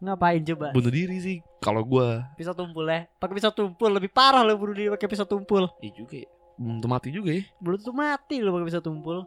[0.03, 0.75] Ngapain coba?
[0.75, 2.09] Bunuh diri sih kalau gue.
[2.35, 3.07] Pisau tumpul ya.
[3.17, 5.69] Pakai pisau tumpul lebih parah lu bunuh diri pakai pisau tumpul.
[5.81, 6.29] Iya juga ya.
[6.59, 7.43] Belum tentu mati juga ya.
[7.62, 9.19] Belum tuh mati lu pakai pisau tumpul.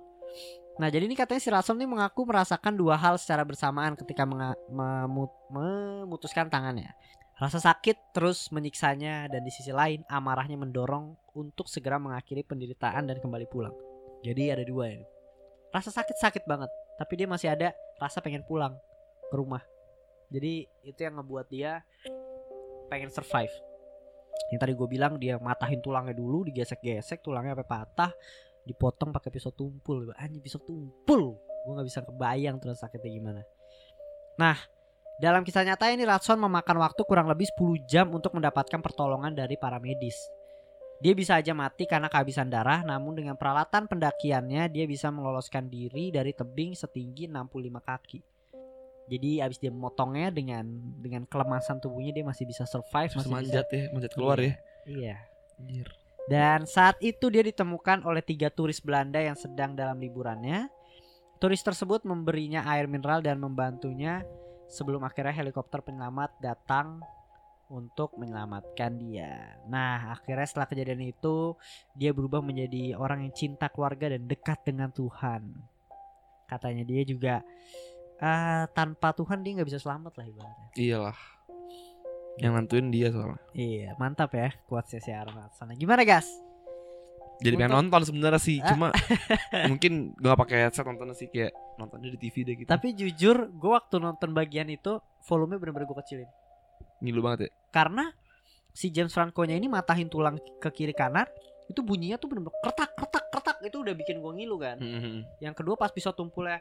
[0.77, 5.41] Nah, jadi ini katanya si Rasom nih mengaku merasakan dua hal secara bersamaan ketika memut-
[5.49, 6.93] memutuskan tangannya.
[7.37, 13.17] Rasa sakit terus menyiksanya dan di sisi lain amarahnya mendorong untuk segera mengakhiri penderitaan dan
[13.17, 13.73] kembali pulang.
[14.25, 15.01] Jadi ada dua ya.
[15.69, 18.73] Rasa sakit sakit banget, tapi dia masih ada rasa pengen pulang
[19.29, 19.61] ke rumah.
[20.33, 21.85] Jadi itu yang ngebuat dia
[22.89, 23.53] pengen survive.
[24.53, 28.11] Yang tadi gue bilang dia matahin tulangnya dulu, digesek-gesek tulangnya sampai patah,
[28.67, 30.11] dipotong pakai pisau tumpul.
[30.19, 31.39] Anjing pisau tumpul.
[31.63, 33.41] Gue nggak bisa kebayang terus sakitnya gimana.
[34.37, 34.59] Nah,
[35.17, 39.57] dalam kisah nyata ini Ratson memakan waktu kurang lebih 10 jam untuk mendapatkan pertolongan dari
[39.57, 40.15] para medis.
[40.97, 46.09] Dia bisa aja mati karena kehabisan darah, namun dengan peralatan pendakiannya dia bisa meloloskan diri
[46.09, 48.19] dari tebing setinggi 65 kaki.
[49.07, 50.67] Jadi abis dia memotongnya dengan
[50.99, 54.51] dengan kelemasan tubuhnya dia masih bisa survive, masih manjat ya, manjat keluar Iya.
[54.51, 54.55] ya.
[54.89, 55.15] Iya.
[55.57, 55.87] Anjir.
[56.27, 60.67] Dan saat itu dia ditemukan oleh tiga turis Belanda yang sedang dalam liburannya.
[61.39, 64.27] Turis tersebut memberinya air mineral dan membantunya
[64.67, 66.99] sebelum akhirnya helikopter penyelamat datang
[67.67, 69.59] untuk menyelamatkan dia.
[69.67, 71.55] Nah, akhirnya setelah kejadian itu
[71.95, 75.51] dia berubah menjadi orang yang cinta keluarga dan dekat dengan Tuhan.
[76.47, 77.35] Katanya dia juga
[78.19, 80.69] eh, tanpa Tuhan dia nggak bisa selamat lah ibaratnya.
[80.79, 81.36] Iyalah.
[82.37, 83.39] Yang nentuin dia soalnya.
[83.51, 85.73] Iya, mantap ya kuatnya si Arnold sana.
[85.73, 86.29] Gimana, Gas?
[87.37, 88.73] Jadi pengen Untuk- nonton sebenarnya sih, Ah.
[88.73, 88.87] cuma
[89.69, 92.69] mungkin gak pakai headset nontonnya sih kayak nontonnya di TV deh gitu.
[92.69, 96.29] Tapi jujur, gue waktu nonton bagian itu volume bener-bener gue kecilin.
[96.97, 97.49] Ngilu banget ya.
[97.69, 98.09] Karena
[98.73, 101.29] si James Franco-nya ini matahin tulang ke kiri kanan,
[101.67, 104.77] itu bunyinya tuh bener-bener kertak kertak kertak itu udah bikin gue ngilu kan.
[104.77, 105.21] Hmm.
[105.37, 106.57] Yang kedua pas pisau tumpulnya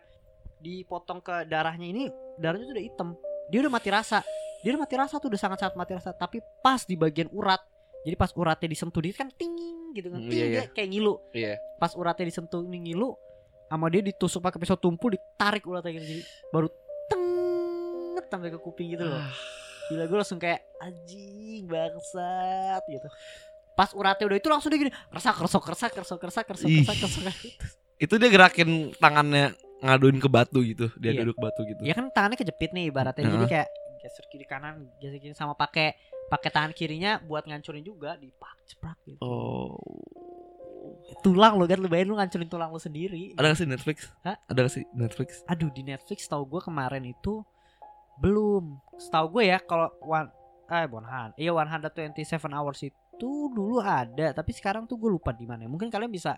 [0.58, 2.04] dipotong ke darahnya ini,
[2.36, 3.08] darahnya tuh udah hitam.
[3.48, 4.20] Dia udah mati rasa.
[4.66, 6.10] Dia udah mati rasa tuh udah sangat-sangat mati rasa.
[6.10, 7.62] Tapi pas di bagian urat,
[8.02, 9.54] jadi pas uratnya disentuh dia kan ting
[9.94, 10.18] gitu kan.
[10.18, 10.74] Hmm, Ting, iya, dia iya.
[10.74, 11.14] kayak ngilu.
[11.30, 11.54] Iya.
[11.78, 13.14] Pas uratnya disentuh ini ngilu,
[13.70, 16.68] sama dia ditusuk pakai pisau tumpul ditarik uratnya gitu jadi baru
[17.06, 19.22] tenget sampai ke kuping gitu loh.
[19.86, 23.06] Gila gue langsung kayak anjing bangsat gitu.
[23.78, 26.18] Pas uratnya udah itu langsung dia gini kersak kersak kersak kersok
[26.66, 26.82] Ih.
[26.82, 27.22] kersak kersok.
[28.02, 30.90] Itu dia gerakin tangannya ngaduin ke batu gitu.
[30.98, 31.22] Dia Iya.
[31.22, 31.86] duduk batu gitu.
[31.86, 33.50] Ya kan tangannya kejepit nih ibaratnya jadi Heeh.
[33.50, 33.68] kayak
[34.06, 35.98] geser kiri kanan geser kiri sama pakai
[36.30, 39.18] pakai tangan kirinya buat ngancurin juga dipak ceprak gitu.
[39.18, 39.74] Oh.
[41.22, 43.34] Tulang lo kan lu bayangin lu ngancurin tulang lu sendiri.
[43.34, 43.96] Ada gak sih Netflix?
[44.22, 44.38] Hah?
[44.46, 45.28] Ada gak sih Netflix?
[45.50, 47.42] Aduh di Netflix tahu gue kemarin itu
[48.22, 48.78] belum.
[48.98, 50.30] Setahu gue ya kalau one
[50.66, 51.30] eh Bonhan.
[51.38, 55.66] Iya 127 hours itu dulu ada, tapi sekarang tuh gue lupa di mana.
[55.70, 56.36] Mungkin kalian bisa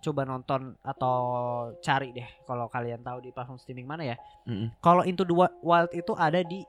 [0.00, 1.16] coba nonton atau
[1.84, 4.16] cari deh kalau kalian tahu di platform streaming mana ya.
[4.48, 4.72] Mm-mm.
[4.80, 6.64] Kalau Into the Wi- Wild itu ada di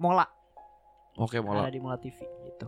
[0.00, 0.24] Mola,
[1.20, 1.68] Oke, mola.
[1.68, 2.16] ada di Mola TV
[2.48, 2.66] gitu.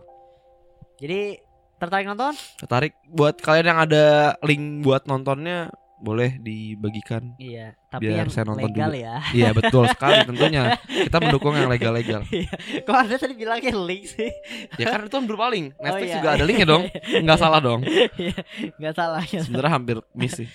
[1.01, 1.41] Jadi
[1.81, 2.37] tertarik nonton?
[2.61, 7.33] Tertarik buat kalian yang ada link buat nontonnya boleh dibagikan.
[7.39, 9.01] Iya, tapi Biar yang saya nonton legal juga.
[9.01, 9.15] ya.
[9.31, 10.75] Iya betul sekali tentunya.
[10.85, 12.21] Kita mendukung yang legal-legal.
[12.85, 14.29] Kok Anda tadi bilangnya link sih?
[14.75, 15.71] Ya kan itu berpaling.
[15.79, 16.17] Netflix iya.
[16.21, 16.83] juga ada linknya dong.
[17.25, 17.81] Nggak salah dong.
[18.19, 18.35] Iya,
[18.77, 19.41] nggak salah ya.
[19.41, 20.49] Sebenarnya hampir miss sih.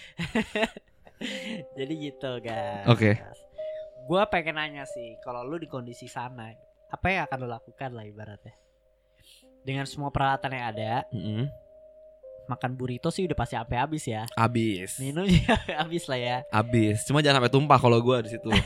[1.75, 2.87] Jadi gitu guys.
[2.87, 3.19] Oke.
[4.05, 6.49] Gua pengen nanya sih, kalau lu di kondisi sana,
[6.89, 8.55] apa yang akan lu lakukan lah ibaratnya?
[9.61, 11.45] Dengan semua peralatan yang ada, Mm-mm.
[12.47, 14.25] makan burrito sih udah pasti sampai habis ya.
[14.33, 14.97] Abis.
[14.97, 16.37] Minum juga habis lah ya.
[16.49, 17.05] Abis.
[17.05, 18.49] Cuma jangan sampai tumpah kalau gua di situ.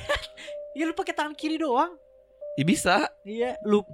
[0.73, 1.93] Ya lu pakai tangan kiri doang.
[2.57, 3.05] Ya bisa.
[3.23, 3.85] Iya, lu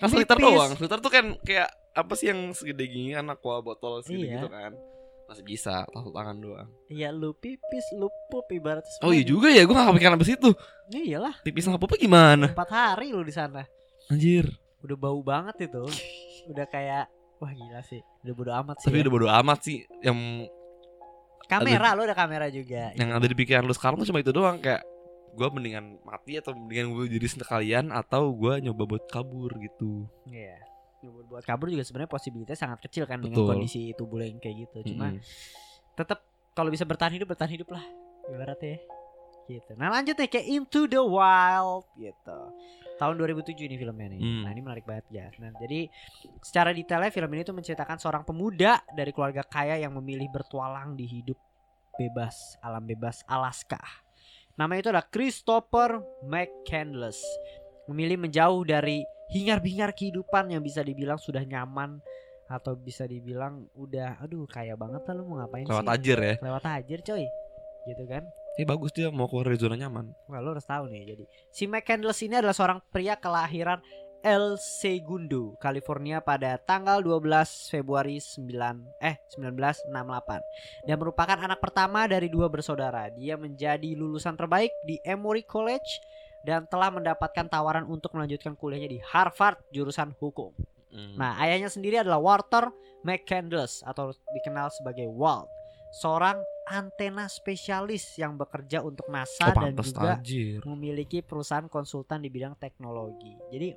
[0.00, 0.72] Kan seliter doang.
[0.72, 4.34] Seliter tuh kan kayak apa sih yang segede gini kan aqua botol segede Iya.
[4.40, 4.72] gitu kan.
[5.30, 6.68] Masih bisa satu tangan doang.
[6.92, 10.50] Iya lu pipis, lu pup ibaratnya Oh iya juga ya, gua gak kepikiran abis itu.
[10.92, 12.46] Iyalah, Pipis sama pupnya gimana?
[12.52, 13.64] empat hari lu di sana.
[14.12, 14.52] Anjir.
[14.84, 15.84] Udah bau banget itu.
[16.52, 17.08] Udah kayak
[17.40, 18.02] wah gila sih.
[18.26, 18.86] Udah bodo amat sih.
[18.92, 19.02] Tapi ya.
[19.08, 20.18] udah bodo amat sih yang
[21.48, 22.92] kamera lu ada kamera juga.
[22.96, 24.80] yang ada di pikiran lu sekarang tuh cuma itu doang kayak
[25.32, 30.04] gue mendingan mati atau mendingan gue jadi sekalian atau gue nyoba buat kabur gitu.
[30.28, 30.60] Iya.
[30.60, 30.71] Buat,
[31.02, 33.50] buat kabur juga sebenarnya posibilitasnya sangat kecil kan dengan Betul.
[33.58, 34.94] kondisi tubuh lo yang kayak gitu.
[34.94, 35.22] Cuma Mm-mm.
[35.98, 37.84] tetap kalau bisa bertahan hidup bertahan hidup lah
[38.30, 38.80] ibaratnya ya.
[39.58, 39.72] gitu.
[39.74, 42.38] Nah lanjut nih kayak Into the Wild gitu.
[43.00, 44.20] Tahun 2007 ini filmnya nih.
[44.22, 44.42] Hmm.
[44.46, 45.26] Nah ini menarik banget ya.
[45.42, 45.90] Nah jadi
[46.38, 51.08] secara detailnya film ini tuh menceritakan seorang pemuda dari keluarga kaya yang memilih bertualang di
[51.08, 51.38] hidup
[51.98, 53.80] bebas alam bebas Alaska.
[54.54, 57.18] Namanya itu adalah Christopher McCandless.
[57.90, 59.02] Memilih menjauh dari
[59.32, 61.98] hingar-bingar kehidupan yang bisa dibilang sudah nyaman
[62.52, 65.88] atau bisa dibilang udah aduh kaya banget lah lu mau ngapain lewat sih?
[65.88, 66.34] tajir ya.
[66.44, 67.24] lewat tajir coy
[67.88, 68.24] gitu kan
[68.60, 70.12] Eh bagus dia mau keluar dari zona nyaman.
[70.28, 73.80] Wah lo harus tahu nih jadi si McCandless ini adalah seorang pria kelahiran
[74.22, 82.28] El Segundo, California pada tanggal 12 Februari 9 eh 1968 dan merupakan anak pertama dari
[82.28, 83.08] dua bersaudara.
[83.10, 85.98] Dia menjadi lulusan terbaik di Emory College
[86.42, 90.50] dan telah mendapatkan tawaran untuk melanjutkan kuliahnya di Harvard jurusan hukum.
[90.92, 91.16] Mm.
[91.16, 92.68] Nah, ayahnya sendiri adalah Walter
[93.06, 95.48] McCandless atau dikenal sebagai Walt,
[96.02, 96.36] seorang
[96.68, 100.62] antena spesialis yang bekerja untuk NASA oh, dan juga tajir.
[100.62, 103.34] memiliki perusahaan konsultan di bidang teknologi.
[103.50, 103.74] Jadi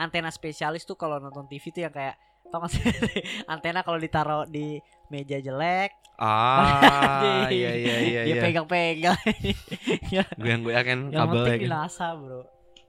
[0.00, 2.16] antena spesialis tuh kalau nonton TV tuh yang kayak
[2.48, 2.82] tau gak sih?
[3.50, 4.80] Antena kalau ditaruh di
[5.10, 8.42] meja jelek Ah, iya iya iya dia iya.
[8.48, 9.20] pegang-pegang.
[10.40, 12.14] Gue yang gue yakin yang kabelnya penting di kan.
[12.16, 12.40] Bro.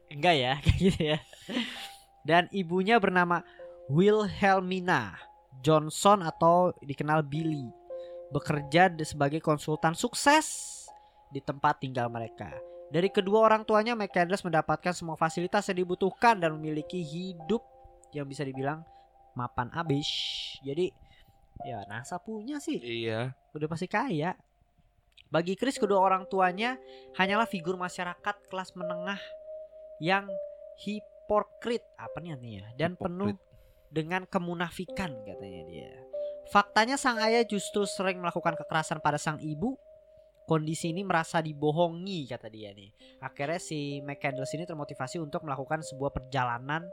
[0.07, 1.19] Enggak ya kayak gitu ya.
[2.23, 3.43] Dan ibunya bernama
[3.91, 5.19] Wilhelmina
[5.59, 7.67] Johnson atau dikenal Billy.
[8.31, 10.47] Bekerja sebagai konsultan sukses
[11.27, 12.51] di tempat tinggal mereka.
[12.87, 17.59] Dari kedua orang tuanya McCandless mendapatkan semua fasilitas yang dibutuhkan dan memiliki hidup
[18.15, 18.87] yang bisa dibilang
[19.37, 20.09] mapan abis
[20.65, 20.89] jadi
[21.61, 23.37] ya NASA punya sih Iya.
[23.53, 24.33] udah pasti kaya.
[25.27, 26.79] Bagi Chris kedua orang tuanya
[27.19, 29.19] hanyalah figur masyarakat kelas menengah
[29.99, 30.23] yang
[30.79, 33.35] hipokrit apa nih artinya dan penuh
[33.91, 35.91] dengan kemunafikan katanya dia.
[36.47, 39.75] Faktanya sang ayah justru sering melakukan kekerasan pada sang ibu
[40.47, 43.19] kondisi ini merasa dibohongi kata dia nih.
[43.19, 46.87] Akhirnya si McCandless ini termotivasi untuk melakukan sebuah perjalanan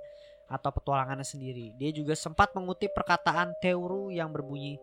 [0.46, 1.72] atau petualangannya sendiri.
[1.74, 4.76] Dia juga sempat mengutip perkataan Teuru yang berbunyi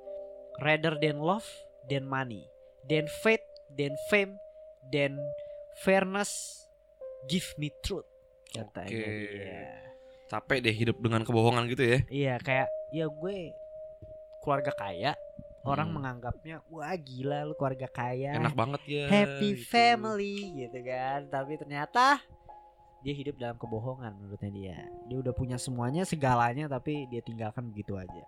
[0.58, 1.46] rather than love
[1.84, 2.46] than money,
[2.84, 4.38] than faith, than fame,
[4.88, 5.18] than
[5.78, 6.66] fairness,
[7.26, 8.06] give me truth.
[8.48, 9.06] Katanya Oke.
[9.32, 9.64] dia.
[10.28, 12.00] Capek deh hidup dengan kebohongan gitu ya.
[12.08, 13.52] Iya kayak ya gue
[14.40, 15.12] keluarga kaya
[15.62, 15.96] orang Hmm.
[16.02, 19.06] menganggapnya wah gila lu keluarga kaya Enak banget ya.
[19.08, 19.70] happy gitu.
[19.70, 22.18] family gitu kan tapi ternyata
[23.02, 24.78] dia hidup dalam kebohongan menurutnya dia
[25.10, 28.26] dia udah punya semuanya segalanya tapi dia tinggalkan begitu aja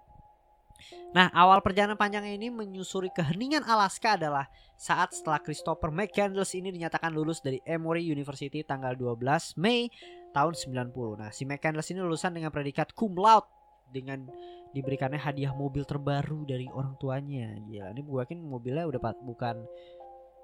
[1.14, 7.14] Nah, awal perjalanan panjangnya ini menyusuri keheningan Alaska adalah saat setelah Christopher McCandless ini dinyatakan
[7.14, 9.94] lulus dari Emory University tanggal 12 Mei
[10.34, 11.22] tahun 90.
[11.22, 13.48] Nah, si McCandless ini lulusan dengan predikat cum laude
[13.94, 14.26] dengan
[14.74, 17.54] diberikannya hadiah mobil terbaru dari orang tuanya.
[17.70, 19.62] Gila, ini gue yakin mobilnya udah bukan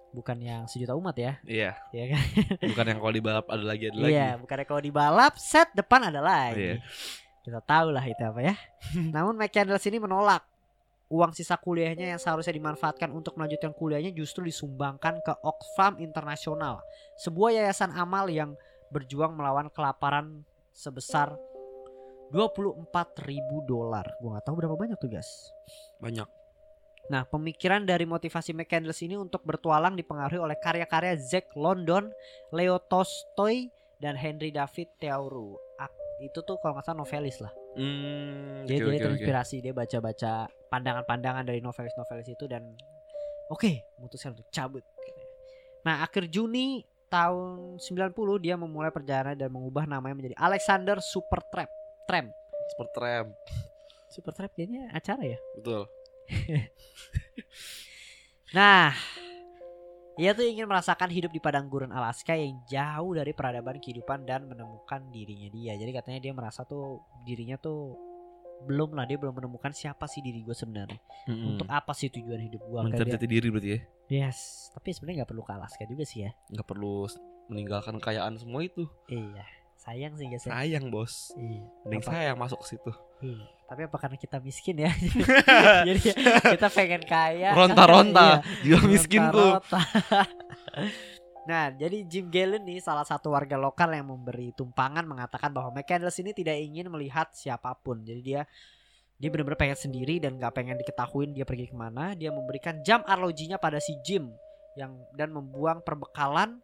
[0.10, 2.24] bukan yang sejuta umat ya, Iya, ya kan?
[2.74, 4.14] bukan yang kalau di balap ada lagi ada lagi.
[4.14, 6.58] Iya, bukannya kalau di balap set depan ada lagi.
[6.58, 6.76] Iya.
[7.46, 8.56] Kita tahu lah itu apa ya.
[9.16, 10.42] Namun McCandless ini menolak
[11.10, 16.82] uang sisa kuliahnya yang seharusnya dimanfaatkan untuk melanjutkan kuliahnya justru disumbangkan ke Oxfam International,
[17.18, 18.54] sebuah yayasan amal yang
[18.94, 21.34] berjuang melawan kelaparan sebesar
[22.30, 24.06] 24.000 dolar.
[24.22, 25.50] Gua nggak tahu berapa banyak tuh, guys.
[25.98, 26.39] Banyak.
[27.10, 32.14] Nah, pemikiran dari motivasi McCandless ini untuk bertualang dipengaruhi oleh karya-karya Zack London,
[32.54, 35.58] Leo Tolstoy, dan Henry David Thoreau.
[36.20, 37.52] Itu tuh kalau nggak salah novelis lah.
[37.80, 39.04] Hmm, Dia jadi oke, oke.
[39.08, 40.32] terinspirasi, dia baca-baca
[40.68, 42.76] pandangan-pandangan dari novelis-novelis itu dan
[43.48, 44.84] oke, memutuskan untuk cabut.
[45.88, 51.72] Nah, akhir Juni tahun 90 dia memulai perjalanan dan mengubah namanya menjadi Alexander Supertramp.
[52.04, 52.30] Tramp.
[52.76, 53.26] Super tram.
[54.12, 55.40] Supertramp kayaknya acara ya?
[55.56, 55.88] Betul.
[58.50, 58.98] Nah,
[60.18, 64.50] ia tuh ingin merasakan hidup di padang gurun Alaska yang jauh dari peradaban kehidupan dan
[64.50, 65.78] menemukan dirinya dia.
[65.78, 67.94] Jadi katanya dia merasa tuh dirinya tuh
[68.60, 71.00] belum lah dia belum menemukan siapa sih diri gue sebenarnya.
[71.30, 71.56] Mm-mm.
[71.56, 72.80] Untuk apa sih tujuan hidup gue?
[72.90, 73.80] mencari jati diri berarti ya.
[74.10, 76.34] Yes, tapi sebenarnya nggak perlu ke Alaska juga sih ya.
[76.52, 77.08] Nggak perlu
[77.48, 78.90] meninggalkan kekayaan semua itu.
[79.08, 79.46] Iya,
[79.80, 80.52] sayang sih guys ya.
[80.52, 81.32] Sayang bos.
[81.38, 81.64] Iya.
[81.88, 82.92] Mending Apa- saya yang masuk ke situ.
[83.22, 83.46] Iya.
[83.70, 84.90] Tapi apa karena kita miskin ya?
[85.88, 86.00] Jadi
[86.58, 87.54] kita pengen kaya.
[87.54, 88.42] Ronta-ronta.
[88.66, 88.82] Iya.
[88.82, 89.54] Jiwa miskin tuh.
[91.50, 96.22] Nah, jadi Jim Galen nih salah satu warga lokal yang memberi tumpangan mengatakan bahwa McCandless
[96.22, 98.06] ini tidak ingin melihat siapa pun.
[98.06, 98.46] Jadi dia
[99.18, 102.14] dia benar-benar pengen sendiri dan nggak pengen diketahuin dia pergi ke mana.
[102.14, 104.30] Dia memberikan jam arlojinya pada si Jim
[104.78, 106.62] yang dan membuang perbekalan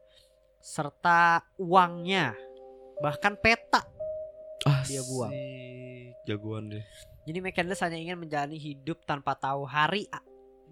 [0.62, 2.38] serta uangnya
[3.02, 3.82] bahkan peta.
[4.86, 5.34] Dia buang.
[6.26, 6.84] Jagoan deh.
[7.26, 10.06] Jadi McCandless hanya ingin menjalani hidup tanpa tahu hari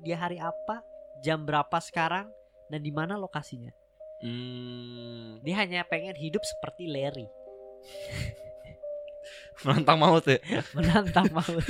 [0.01, 0.81] dia hari apa,
[1.21, 2.27] jam berapa sekarang,
[2.67, 3.69] dan di mana lokasinya.
[4.19, 7.23] Hmm, Dia hanya pengen hidup seperti Larry,
[9.63, 10.39] menantang maut ya.
[10.77, 11.63] menantang maut.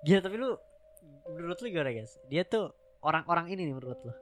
[0.00, 0.56] Gila tapi lu
[1.32, 2.12] menurut lu gimana guys?
[2.28, 4.12] Dia tuh orang-orang ini nih menurut lu.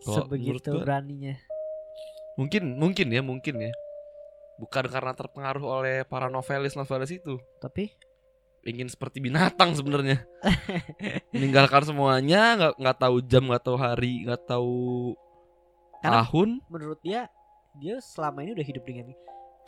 [0.00, 1.34] Menurut Sebegitu gua- beraninya.
[2.34, 3.72] Mungkin mungkin ya, mungkin ya.
[4.58, 7.38] Bukan karena terpengaruh oleh para novelis-novelis itu.
[7.58, 7.90] Tapi
[8.64, 10.24] Ingin seperti binatang sebenarnya.
[11.36, 15.12] Meninggalkan semuanya, nggak nggak tahu jam, nggak tahu hari, nggak tahu
[16.00, 16.48] Karena- tahun.
[16.72, 17.28] menurut dia
[17.76, 19.12] dia selama ini udah hidup dengan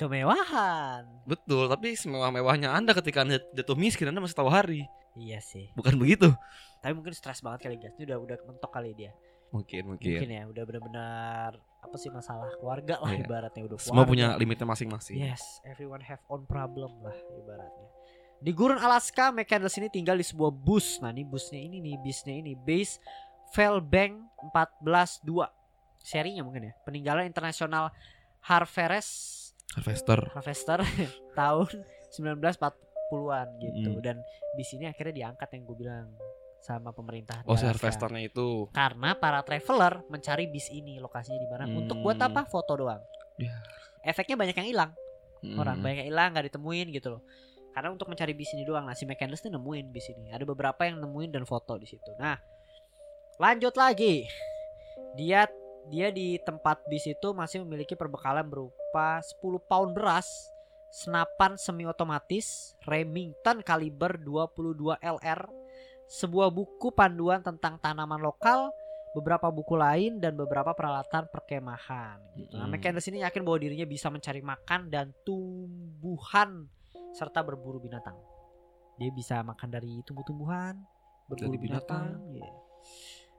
[0.01, 1.05] kemewahan.
[1.29, 4.89] Betul, tapi semewah-mewahnya Anda ketika Anda jatuh miskin Anda masih tahu hari.
[5.13, 5.69] Iya sih.
[5.77, 6.33] Bukan begitu?
[6.81, 7.93] Tapi mungkin stres banget kali guys.
[8.01, 9.13] Ini udah udah mentok kali dia.
[9.53, 10.09] Mungkin, mungkin.
[10.09, 11.51] mungkin ya udah benar-benar
[11.87, 13.23] apa sih masalah keluarga lah Iya.
[13.23, 14.11] ibaratnya udah Semua keluarga.
[14.11, 15.17] punya limitnya masing-masing.
[15.17, 17.89] yes everyone have own problem lah ibaratnya
[18.37, 22.35] di gurun Alaska McCandless ini tinggal di sebuah bus nah ini busnya ini nih bisnya
[22.35, 22.99] ini base
[23.49, 24.13] Fairbank
[24.53, 25.25] 142
[25.99, 27.95] serinya mungkin ya peninggalan internasional
[28.43, 30.21] Harvest Harvester.
[30.31, 30.79] Harvester
[31.39, 31.69] tahun
[32.13, 34.01] 1940-an gitu Mm.
[34.01, 34.17] dan
[34.55, 36.07] bis ini akhirnya diangkat yang gue bilang
[36.67, 38.67] sama pemerintah Oh, si harvesternya itu.
[38.71, 41.65] karena para traveler mencari bis ini lokasinya di mana.
[41.71, 42.27] Untuk buat Hmm.
[42.27, 42.41] apa?
[42.45, 42.99] Foto doang.
[43.39, 43.55] Ya.
[44.03, 44.91] efeknya banyak yang hilang.
[45.37, 45.59] Hmm.
[45.59, 47.23] orang banyak yang hilang nggak ditemuin gitu loh.
[47.71, 48.83] Karena untuk mencari bis ini doang.
[48.83, 50.31] Nah si McCandless tuh nemuin bis ini.
[50.31, 52.11] Ada beberapa yang nemuin dan foto di situ.
[52.17, 52.35] Nah
[53.37, 54.25] lanjut lagi.
[55.15, 55.45] Dia
[55.87, 60.27] dia di tempat bis itu masih memiliki perbekalan berupa 10 pound beras
[60.89, 62.47] senapan semi otomatis
[62.83, 65.41] Remington kaliber 22 LR
[66.07, 68.71] sebuah buku panduan tentang tanaman lokal
[69.17, 72.61] beberapa buku lain dan beberapa peralatan perkemahan gitu.
[72.61, 72.69] Nah.
[72.69, 76.69] McCandless ini yakin bahwa dirinya bisa mencari makan dan tumbuhan
[77.17, 78.15] serta berburu binatang.
[79.01, 80.77] Dia bisa makan dari tumbuh-tumbuhan,
[81.29, 82.17] berburu Dari binatang.
[82.21, 82.37] binatang.
[82.37, 82.53] iya.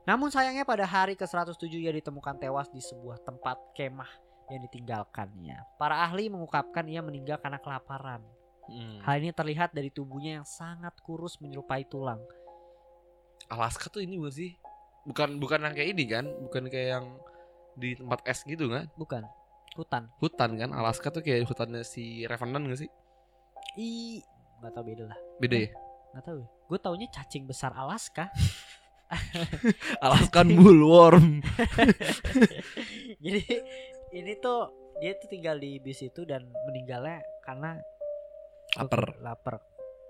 [0.07, 4.07] Namun sayangnya pada hari ke-107 ia ditemukan tewas di sebuah tempat kemah
[4.47, 5.57] yang ditinggalkannya.
[5.75, 8.23] Para ahli mengungkapkan ia meninggal karena kelaparan.
[8.67, 8.99] Hmm.
[9.03, 12.19] Hal ini terlihat dari tubuhnya yang sangat kurus menyerupai tulang.
[13.47, 14.51] Alaska tuh ini bukan sih?
[15.07, 16.25] Bukan bukan yang kayak ini kan?
[16.27, 17.05] Bukan kayak yang
[17.79, 18.91] di tempat es gitu kan?
[18.99, 19.23] Bukan,
[19.79, 20.11] hutan.
[20.19, 20.69] Hutan kan?
[20.75, 22.89] Alaska tuh kayak hutannya si Revenant gak sih?
[23.79, 24.19] I
[24.59, 25.19] nggak tahu beda lah.
[25.39, 25.69] Beda ya?
[26.11, 26.41] Nggak tahu.
[26.67, 28.27] Gue taunya cacing besar Alaska.
[30.05, 31.39] Alaskan bullworm.
[33.23, 33.43] Jadi
[34.17, 34.67] ini tuh
[34.99, 37.77] dia tuh tinggal di bis itu dan meninggalnya karena
[38.75, 39.15] Lapar.
[39.23, 39.55] lapar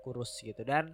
[0.02, 0.90] kurus gitu dan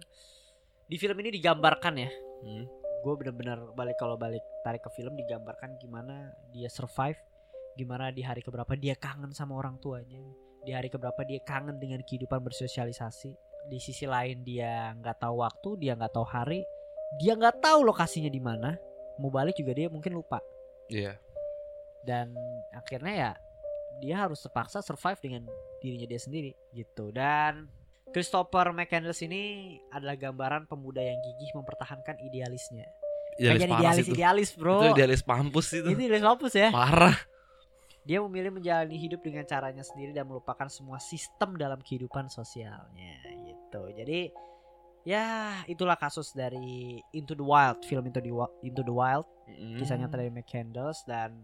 [0.85, 2.11] di film ini digambarkan ya.
[2.45, 2.65] Hmm.
[3.05, 7.21] gue bener-bener balik kalau balik tarik ke film digambarkan gimana dia survive
[7.77, 10.25] gimana di hari keberapa dia kangen sama orang tuanya
[10.65, 13.37] di hari keberapa dia kangen dengan kehidupan bersosialisasi.
[13.69, 16.65] Di sisi lain dia nggak tahu waktu dia nggak tahu hari
[17.21, 18.73] dia nggak tahu lokasinya di mana.
[19.21, 20.41] Mau balik juga dia mungkin lupa.
[20.85, 21.17] Iya.
[22.05, 22.29] dan
[22.69, 23.31] akhirnya ya
[23.97, 25.49] dia harus terpaksa survive dengan
[25.81, 27.09] dirinya dia sendiri gitu.
[27.09, 27.65] Dan
[28.15, 32.87] Christopher McCandless ini adalah gambaran pemuda yang gigih mempertahankan idealisnya.
[33.35, 34.13] Idealis parah idealis itu.
[34.15, 34.79] idealis bro.
[34.79, 35.87] Itu idealis mampus itu.
[35.91, 36.71] Itu idealis mampus ya.
[36.71, 37.19] Parah.
[38.07, 43.19] Dia memilih menjalani hidup dengan caranya sendiri dan melupakan semua sistem dalam kehidupan sosialnya
[43.51, 43.91] gitu.
[43.91, 44.31] Jadi
[45.03, 49.77] ya itulah kasus dari Into the Wild, film Into the Wild, Into the Wild, Mm.
[49.77, 51.43] kisah nyata dari McCandless dan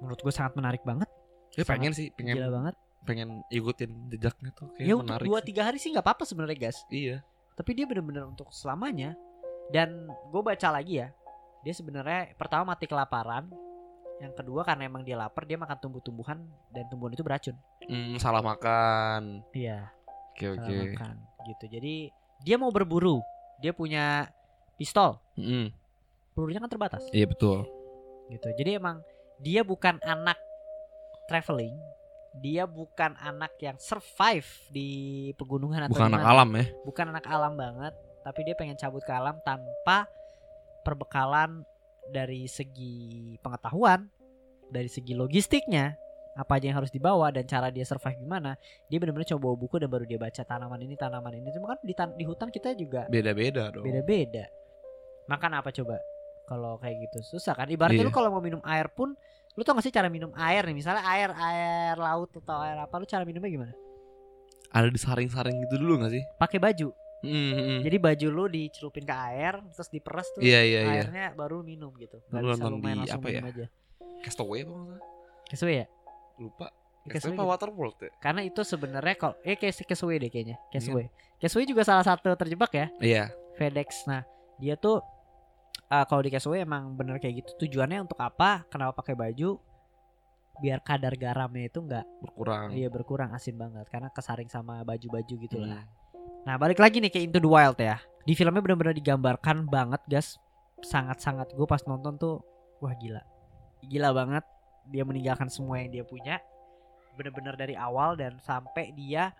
[0.00, 1.06] menurut gue sangat menarik banget,
[1.54, 2.74] Ya pengen sih, pengen gila banget.
[3.02, 5.24] Pengen ikutin jejaknya tuh kayak Ya menarik.
[5.24, 5.46] dua sih.
[5.48, 6.78] tiga hari sih nggak apa-apa sebenarnya guys.
[6.88, 7.24] Iya.
[7.54, 9.16] Tapi dia bener-bener untuk selamanya.
[9.70, 11.14] Dan gue baca lagi ya,
[11.62, 13.46] dia sebenarnya pertama mati kelaparan,
[14.18, 16.42] yang kedua karena emang dia lapar dia makan tumbuh-tumbuhan
[16.74, 17.54] dan tumbuhan itu beracun.
[17.86, 19.46] Hmm, salah makan.
[19.54, 19.86] Iya.
[20.34, 20.74] Oke salah oke.
[20.90, 21.14] makan
[21.46, 21.64] gitu.
[21.70, 21.94] Jadi
[22.42, 23.22] dia mau berburu,
[23.60, 24.26] dia punya
[24.74, 25.70] pistol, Mm-mm.
[26.34, 27.04] pelurunya kan terbatas.
[27.12, 27.62] Iya betul.
[28.26, 28.48] Gitu.
[28.58, 29.04] Jadi emang
[29.38, 30.36] dia bukan anak
[31.28, 31.76] traveling,
[32.32, 34.90] dia bukan anak yang survive di
[35.34, 36.32] pegunungan atau Bukan anak gimana.
[36.32, 36.64] alam ya.
[36.84, 40.06] bukan anak alam banget tapi dia pengen cabut ke alam tanpa
[40.80, 41.66] perbekalan
[42.06, 42.96] dari segi
[43.38, 44.06] pengetahuan
[44.66, 45.94] dari segi logistiknya
[46.32, 48.54] apa aja yang harus dibawa dan cara dia survive gimana
[48.86, 51.78] dia benar-benar coba bawa buku dan baru dia baca tanaman ini tanaman ini cuma kan
[51.80, 53.82] di, tan- di hutan kita juga Beda-beda dong.
[53.82, 54.46] beda-beda
[55.26, 55.98] makan apa coba
[56.46, 58.08] kalau kayak gitu susah kan ibaratnya Iya.
[58.08, 59.18] lu kalau mau minum air pun
[59.54, 62.94] lu tau gak sih cara minum air nih misalnya air air laut atau air apa
[62.96, 63.74] lu cara minumnya gimana
[64.70, 66.22] Ada disaring-saring gitu dulu gak sih?
[66.36, 67.78] pakai baju Mm, mm, mm.
[67.84, 70.92] Jadi baju lu dicelupin ke air terus diperas tuh Iya iya iya.
[71.04, 72.16] airnya baru minum gitu.
[72.32, 73.52] Gak Lu bisa di langsung apa minum ya?
[73.52, 73.66] aja.
[74.24, 74.72] Castaway apa?
[75.44, 75.86] Kesuwe ya?
[76.40, 76.72] Lupa.
[77.04, 77.36] Castaway gitu.
[77.36, 78.10] apa Waterworld ya?
[78.24, 80.56] Karena itu sebenarnya kalau eh kayak Kesuwe deh kayaknya.
[80.56, 80.72] Iya.
[80.72, 81.04] Kesuwe.
[81.36, 83.24] Kesuwe juga salah satu terjebak ya Iya.
[83.60, 84.08] FedEx.
[84.08, 84.24] Nah,
[84.56, 85.04] dia tuh
[85.90, 87.66] eh, kalau di Kesuwe emang bener kayak gitu.
[87.66, 88.64] Tujuannya untuk apa?
[88.70, 89.58] Kenapa pakai baju?
[90.60, 92.68] Biar kadar garamnya itu enggak Berkurang.
[92.76, 95.88] iya berkurang asin banget karena kesaring sama baju-baju gitu lah.
[95.88, 96.44] Hmm.
[96.44, 97.96] Nah balik lagi nih ke Into the Wild ya
[98.28, 100.36] Di filmnya benar-benar digambarkan banget guys
[100.84, 102.44] Sangat-sangat Gue pas nonton tuh
[102.80, 103.20] Wah gila
[103.84, 104.44] Gila banget
[104.88, 106.40] Dia meninggalkan semua yang dia punya
[107.16, 109.32] Bener-bener dari awal dan sampai dia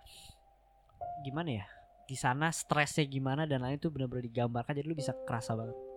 [1.25, 1.65] Gimana ya
[2.11, 5.90] di sana stresnya gimana dan lain itu benar-benar digambarkan jadi lu bisa kerasa banget.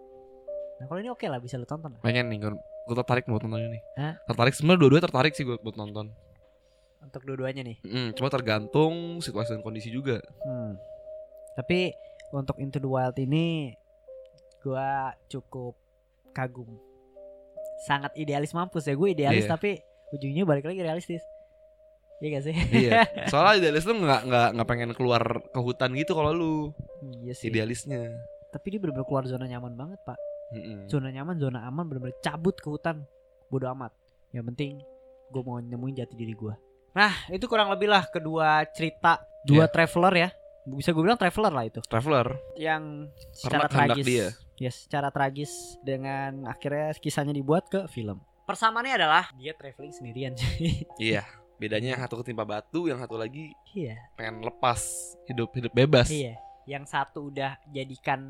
[0.84, 2.00] Nah kalau ini oke lah bisa lu tonton lah.
[2.04, 3.80] Pengen nih gue, gue tertarik buat nonton ini.
[3.96, 4.20] Hah?
[4.28, 6.12] Tertarik sebenarnya dua-duanya tertarik sih gue buat nonton.
[7.00, 7.80] Untuk dua-duanya nih.
[7.80, 10.20] Mm, cuma tergantung situasi dan kondisi juga.
[10.44, 10.76] Hmm.
[11.56, 11.96] Tapi
[12.30, 13.72] untuk Into the Wild ini
[14.60, 15.72] gua cukup
[16.32, 16.68] kagum.
[17.80, 19.52] Sangat idealis mampus ya gue idealis Iya.
[19.52, 19.80] tapi
[20.12, 21.24] ujungnya balik lagi realistis.
[22.20, 22.54] Iya gak sih?
[22.76, 22.90] iya.
[23.32, 26.52] Soalnya idealis lu nggak nggak nggak pengen keluar ke hutan gitu kalau lu
[27.20, 27.48] iya sih.
[27.48, 28.20] idealisnya.
[28.48, 30.14] Tapi dia bener-bener keluar zona nyaman banget, Pak.
[30.50, 30.86] Mm-mm.
[30.86, 33.02] Zona nyaman, zona aman bener-bener cabut ke hutan.
[33.48, 33.94] Bodoh amat.
[34.30, 34.70] Yang penting
[35.26, 36.54] gue mau nemuin jati diri gue.
[36.92, 39.72] Nah, itu kurang lebih lah kedua cerita dua Iya.
[39.72, 40.28] traveler ya.
[40.64, 41.80] Bisa gue bilang traveler lah itu.
[41.82, 42.28] Traveler.
[42.54, 44.26] yang secara kehendak tragis dia.
[44.56, 50.32] yes secara tragis dengan akhirnya kisahnya dibuat ke film persamaannya adalah dia traveling sendirian
[51.02, 51.26] Iya.
[51.54, 54.78] Bedanya yang satu ketimpa batu, yang satu lagi iya pengen lepas
[55.24, 56.06] hidup hidup bebas.
[56.08, 58.22] iya yang satu udah jadikan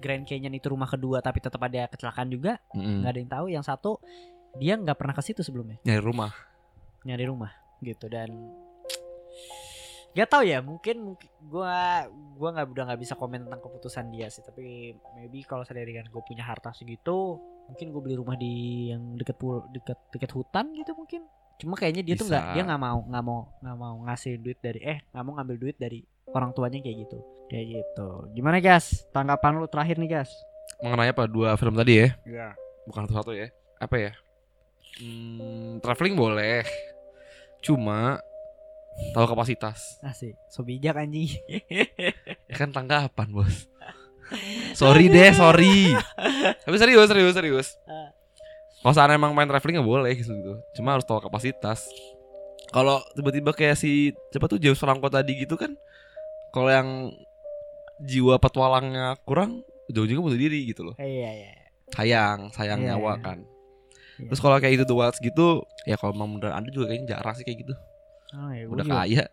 [0.00, 2.58] Grand Canyon itu rumah kedua tapi tetap ada kecelakaan juga.
[2.72, 3.46] Nggak ada yang tahu.
[3.52, 3.90] Yang satu
[4.56, 5.78] dia nggak pernah ke situ sebelumnya.
[5.84, 6.32] Nyari rumah.
[7.06, 8.10] nyari rumah gitu.
[8.10, 8.34] Dan
[10.16, 12.08] Gak tau ya mungkin mungkin gua
[12.40, 14.40] gua nggak udah nggak bisa komen tentang keputusan dia sih.
[14.40, 17.36] Tapi maybe kalau saya dengan gue punya harta segitu
[17.66, 21.26] mungkin gue beli rumah di yang deket pul deket deket hutan gitu mungkin
[21.56, 22.54] cuma kayaknya dia tuh nggak Bisa.
[22.54, 25.76] dia nggak mau nggak mau nggak mau ngasih duit dari eh nggak mau ngambil duit
[25.80, 27.18] dari orang tuanya kayak gitu.
[27.46, 28.08] Kayak gitu.
[28.36, 30.32] Gimana guys tanggapan lu terakhir nih guys
[30.82, 31.24] mengenai apa?
[31.28, 32.08] Dua film tadi ya?
[32.26, 32.48] Iya.
[32.86, 33.50] bukan satu ya?
[33.82, 34.12] Apa ya?
[35.02, 36.62] Hmm, traveling boleh.
[37.60, 38.20] Cuma
[39.12, 40.00] tahu kapasitas.
[40.00, 41.28] Asik, so bijak anjing.
[42.50, 43.66] ya kan tanggapan bos.
[44.80, 45.94] Sorry deh sorry.
[46.66, 47.68] Tapi serius serius serius.
[47.86, 48.10] Ah.
[48.78, 50.32] Kalau seandainya emang main traveling nggak boleh gitu
[50.72, 51.86] cuma harus tahu kapasitas
[52.68, 53.90] kalau tiba-tiba kayak si
[54.28, 55.72] siapa tuh James Franco tadi gitu kan
[56.50, 56.88] kalau yang
[57.98, 61.52] jiwa petualangnya kurang ujung-ujungnya bunuh diri gitu loh Iya, iya.
[61.88, 63.22] sayang sayang Iya, nyawa iya.
[63.22, 63.38] kan
[64.16, 64.28] Iya.
[64.28, 67.34] terus kalau kayak itu the wilds gitu ya kalau memang beneran ada juga kayaknya jarang
[67.34, 67.74] sih kayak gitu
[68.34, 68.94] Oh, ya, gua udah juga.
[68.98, 69.24] kaya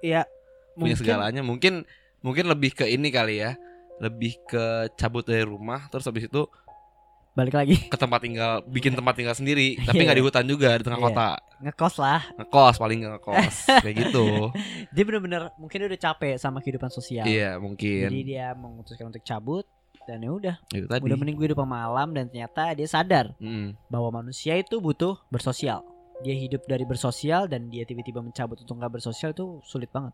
[0.00, 0.22] Iya.
[0.70, 1.74] punya mungkin- segalanya mungkin
[2.20, 3.58] mungkin lebih ke ini kali ya
[3.98, 4.64] lebih ke
[4.94, 6.46] cabut dari rumah terus habis itu
[7.40, 10.04] Balik lagi ke tempat tinggal bikin tempat tinggal sendiri tapi Iya.
[10.06, 11.06] nggak di hutan juga di tengah Iya.
[11.08, 11.28] kota
[11.60, 12.20] ngekos lah.
[12.36, 14.52] ngekos paling ngekos kayak gitu
[14.90, 17.24] Dia bener-bener mungkin dia udah capek sama kehidupan sosial.
[17.24, 19.64] iya Jadi mungkin dia memutuskan untuk cabut
[20.04, 23.76] dan ya udah, tadi udah mending gue hidup malam dan ternyata dia sadar Mm.
[23.86, 25.80] bahwa manusia itu butuh bersosial.
[26.20, 30.12] Dia hidup dari bersosial dan dia tiba-tiba mencabut untuk nggak bersosial itu sulit banget.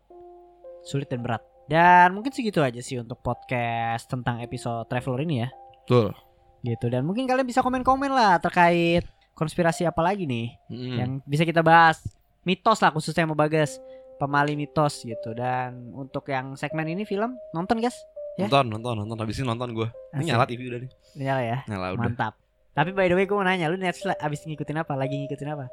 [0.81, 1.41] Sulit dan berat.
[1.65, 5.49] Dan mungkin segitu aja sih untuk podcast tentang episode Traveler ini ya.
[5.79, 6.11] betul
[6.59, 6.85] Gitu.
[6.87, 10.95] Dan mungkin kalian bisa komen-komen lah terkait konspirasi apa lagi nih Mm.
[10.95, 12.01] yang bisa kita bahas.
[12.41, 13.77] Mitos lah khususnya yang mau bagas.
[14.17, 15.31] Pemali mitos gitu.
[15.31, 17.93] Dan untuk yang segmen ini film nonton guys.
[18.35, 18.45] ya?
[18.45, 21.57] nonton nonton nonton habis ini nonton gue ini nyala TV udah nih Nyala ya.
[21.65, 22.33] nyala udah Mantap.
[22.71, 24.93] Tapi by the way gue mau nanya, lu Netflix abis ngikutin apa?
[24.93, 25.65] Lagi ngikutin apa?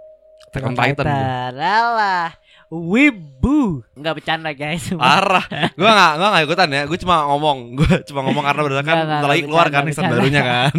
[0.47, 1.51] Attack on Titan gua.
[1.55, 2.29] Alah,
[2.69, 3.83] wibu.
[3.95, 4.91] Enggak bercanda guys.
[4.95, 5.47] parah
[5.79, 9.09] gue nggak gue nggak ikutan ya gue cuma ngomong gue cuma ngomong karena berdasarkan nggak,
[9.11, 10.77] bentar lagi keluar kan season barunya kan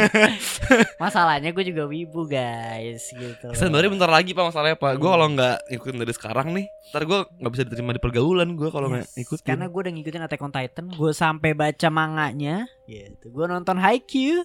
[1.02, 3.46] Masalahnya gue juga wibu guys gitu.
[3.52, 7.02] season barunya bentar lagi pak masalahnya pak gue kalau nggak ikutin dari sekarang nih ntar
[7.06, 10.42] gue nggak bisa diterima di pergaulan gue kalau Yes, ikutin Karena gue udah ngikutin Attack
[10.42, 13.30] on Titan, gue sampai baca manganya, gitu.
[13.30, 14.42] Gue nonton Haikyuu,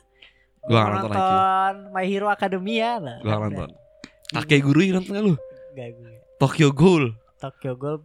[0.61, 3.17] Gua nggak nonton nonton My Hero Academia lah.
[3.19, 3.69] gue nonton
[4.31, 5.35] kakek guru ini nonton nggak lu
[5.75, 6.13] Gak gue.
[6.39, 7.99] Tokyo Ghoul Tokyo Ghoul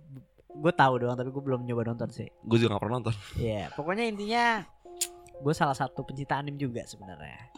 [0.50, 2.26] gue tahu doang tapi gue belum nyoba nonton sih.
[2.26, 4.44] gue juga nggak pernah nonton Iya, pokoknya intinya
[5.40, 7.48] gue salah satu pencinta anim juga sebenarnya.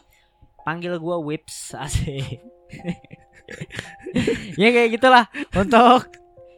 [0.63, 2.39] Panggil gue Whips asik.
[4.61, 6.07] ya kayak gitulah untuk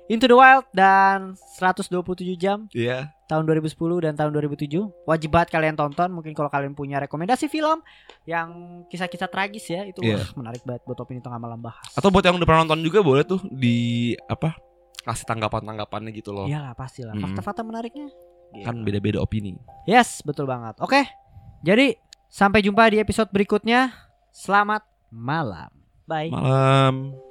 [0.06, 1.90] Into the Wild dan 127
[2.38, 4.70] jam Iya tahun 2010 dan tahun 2007
[5.04, 7.82] wajib banget kalian tonton mungkin kalau kalian punya rekomendasi film
[8.24, 8.50] yang
[8.86, 10.22] kisah-kisah tragis ya itu Iya.
[10.22, 13.02] wah, menarik banget buat opini tengah malam bahas atau buat yang udah pernah nonton juga
[13.02, 13.76] boleh tuh di
[14.24, 14.54] apa
[15.02, 17.22] kasih tanggapan tanggapannya gitu loh iyalah pastilah Mm.
[17.24, 18.10] fakta-fakta menariknya
[18.62, 20.80] kan beda beda opini Yes, betul banget.
[20.80, 21.04] Oke.
[21.62, 23.92] Jadi, sampai jumpa di episode berikutnya.
[24.32, 25.70] Selamat malam.
[26.06, 26.30] Bye.
[26.30, 27.25] malam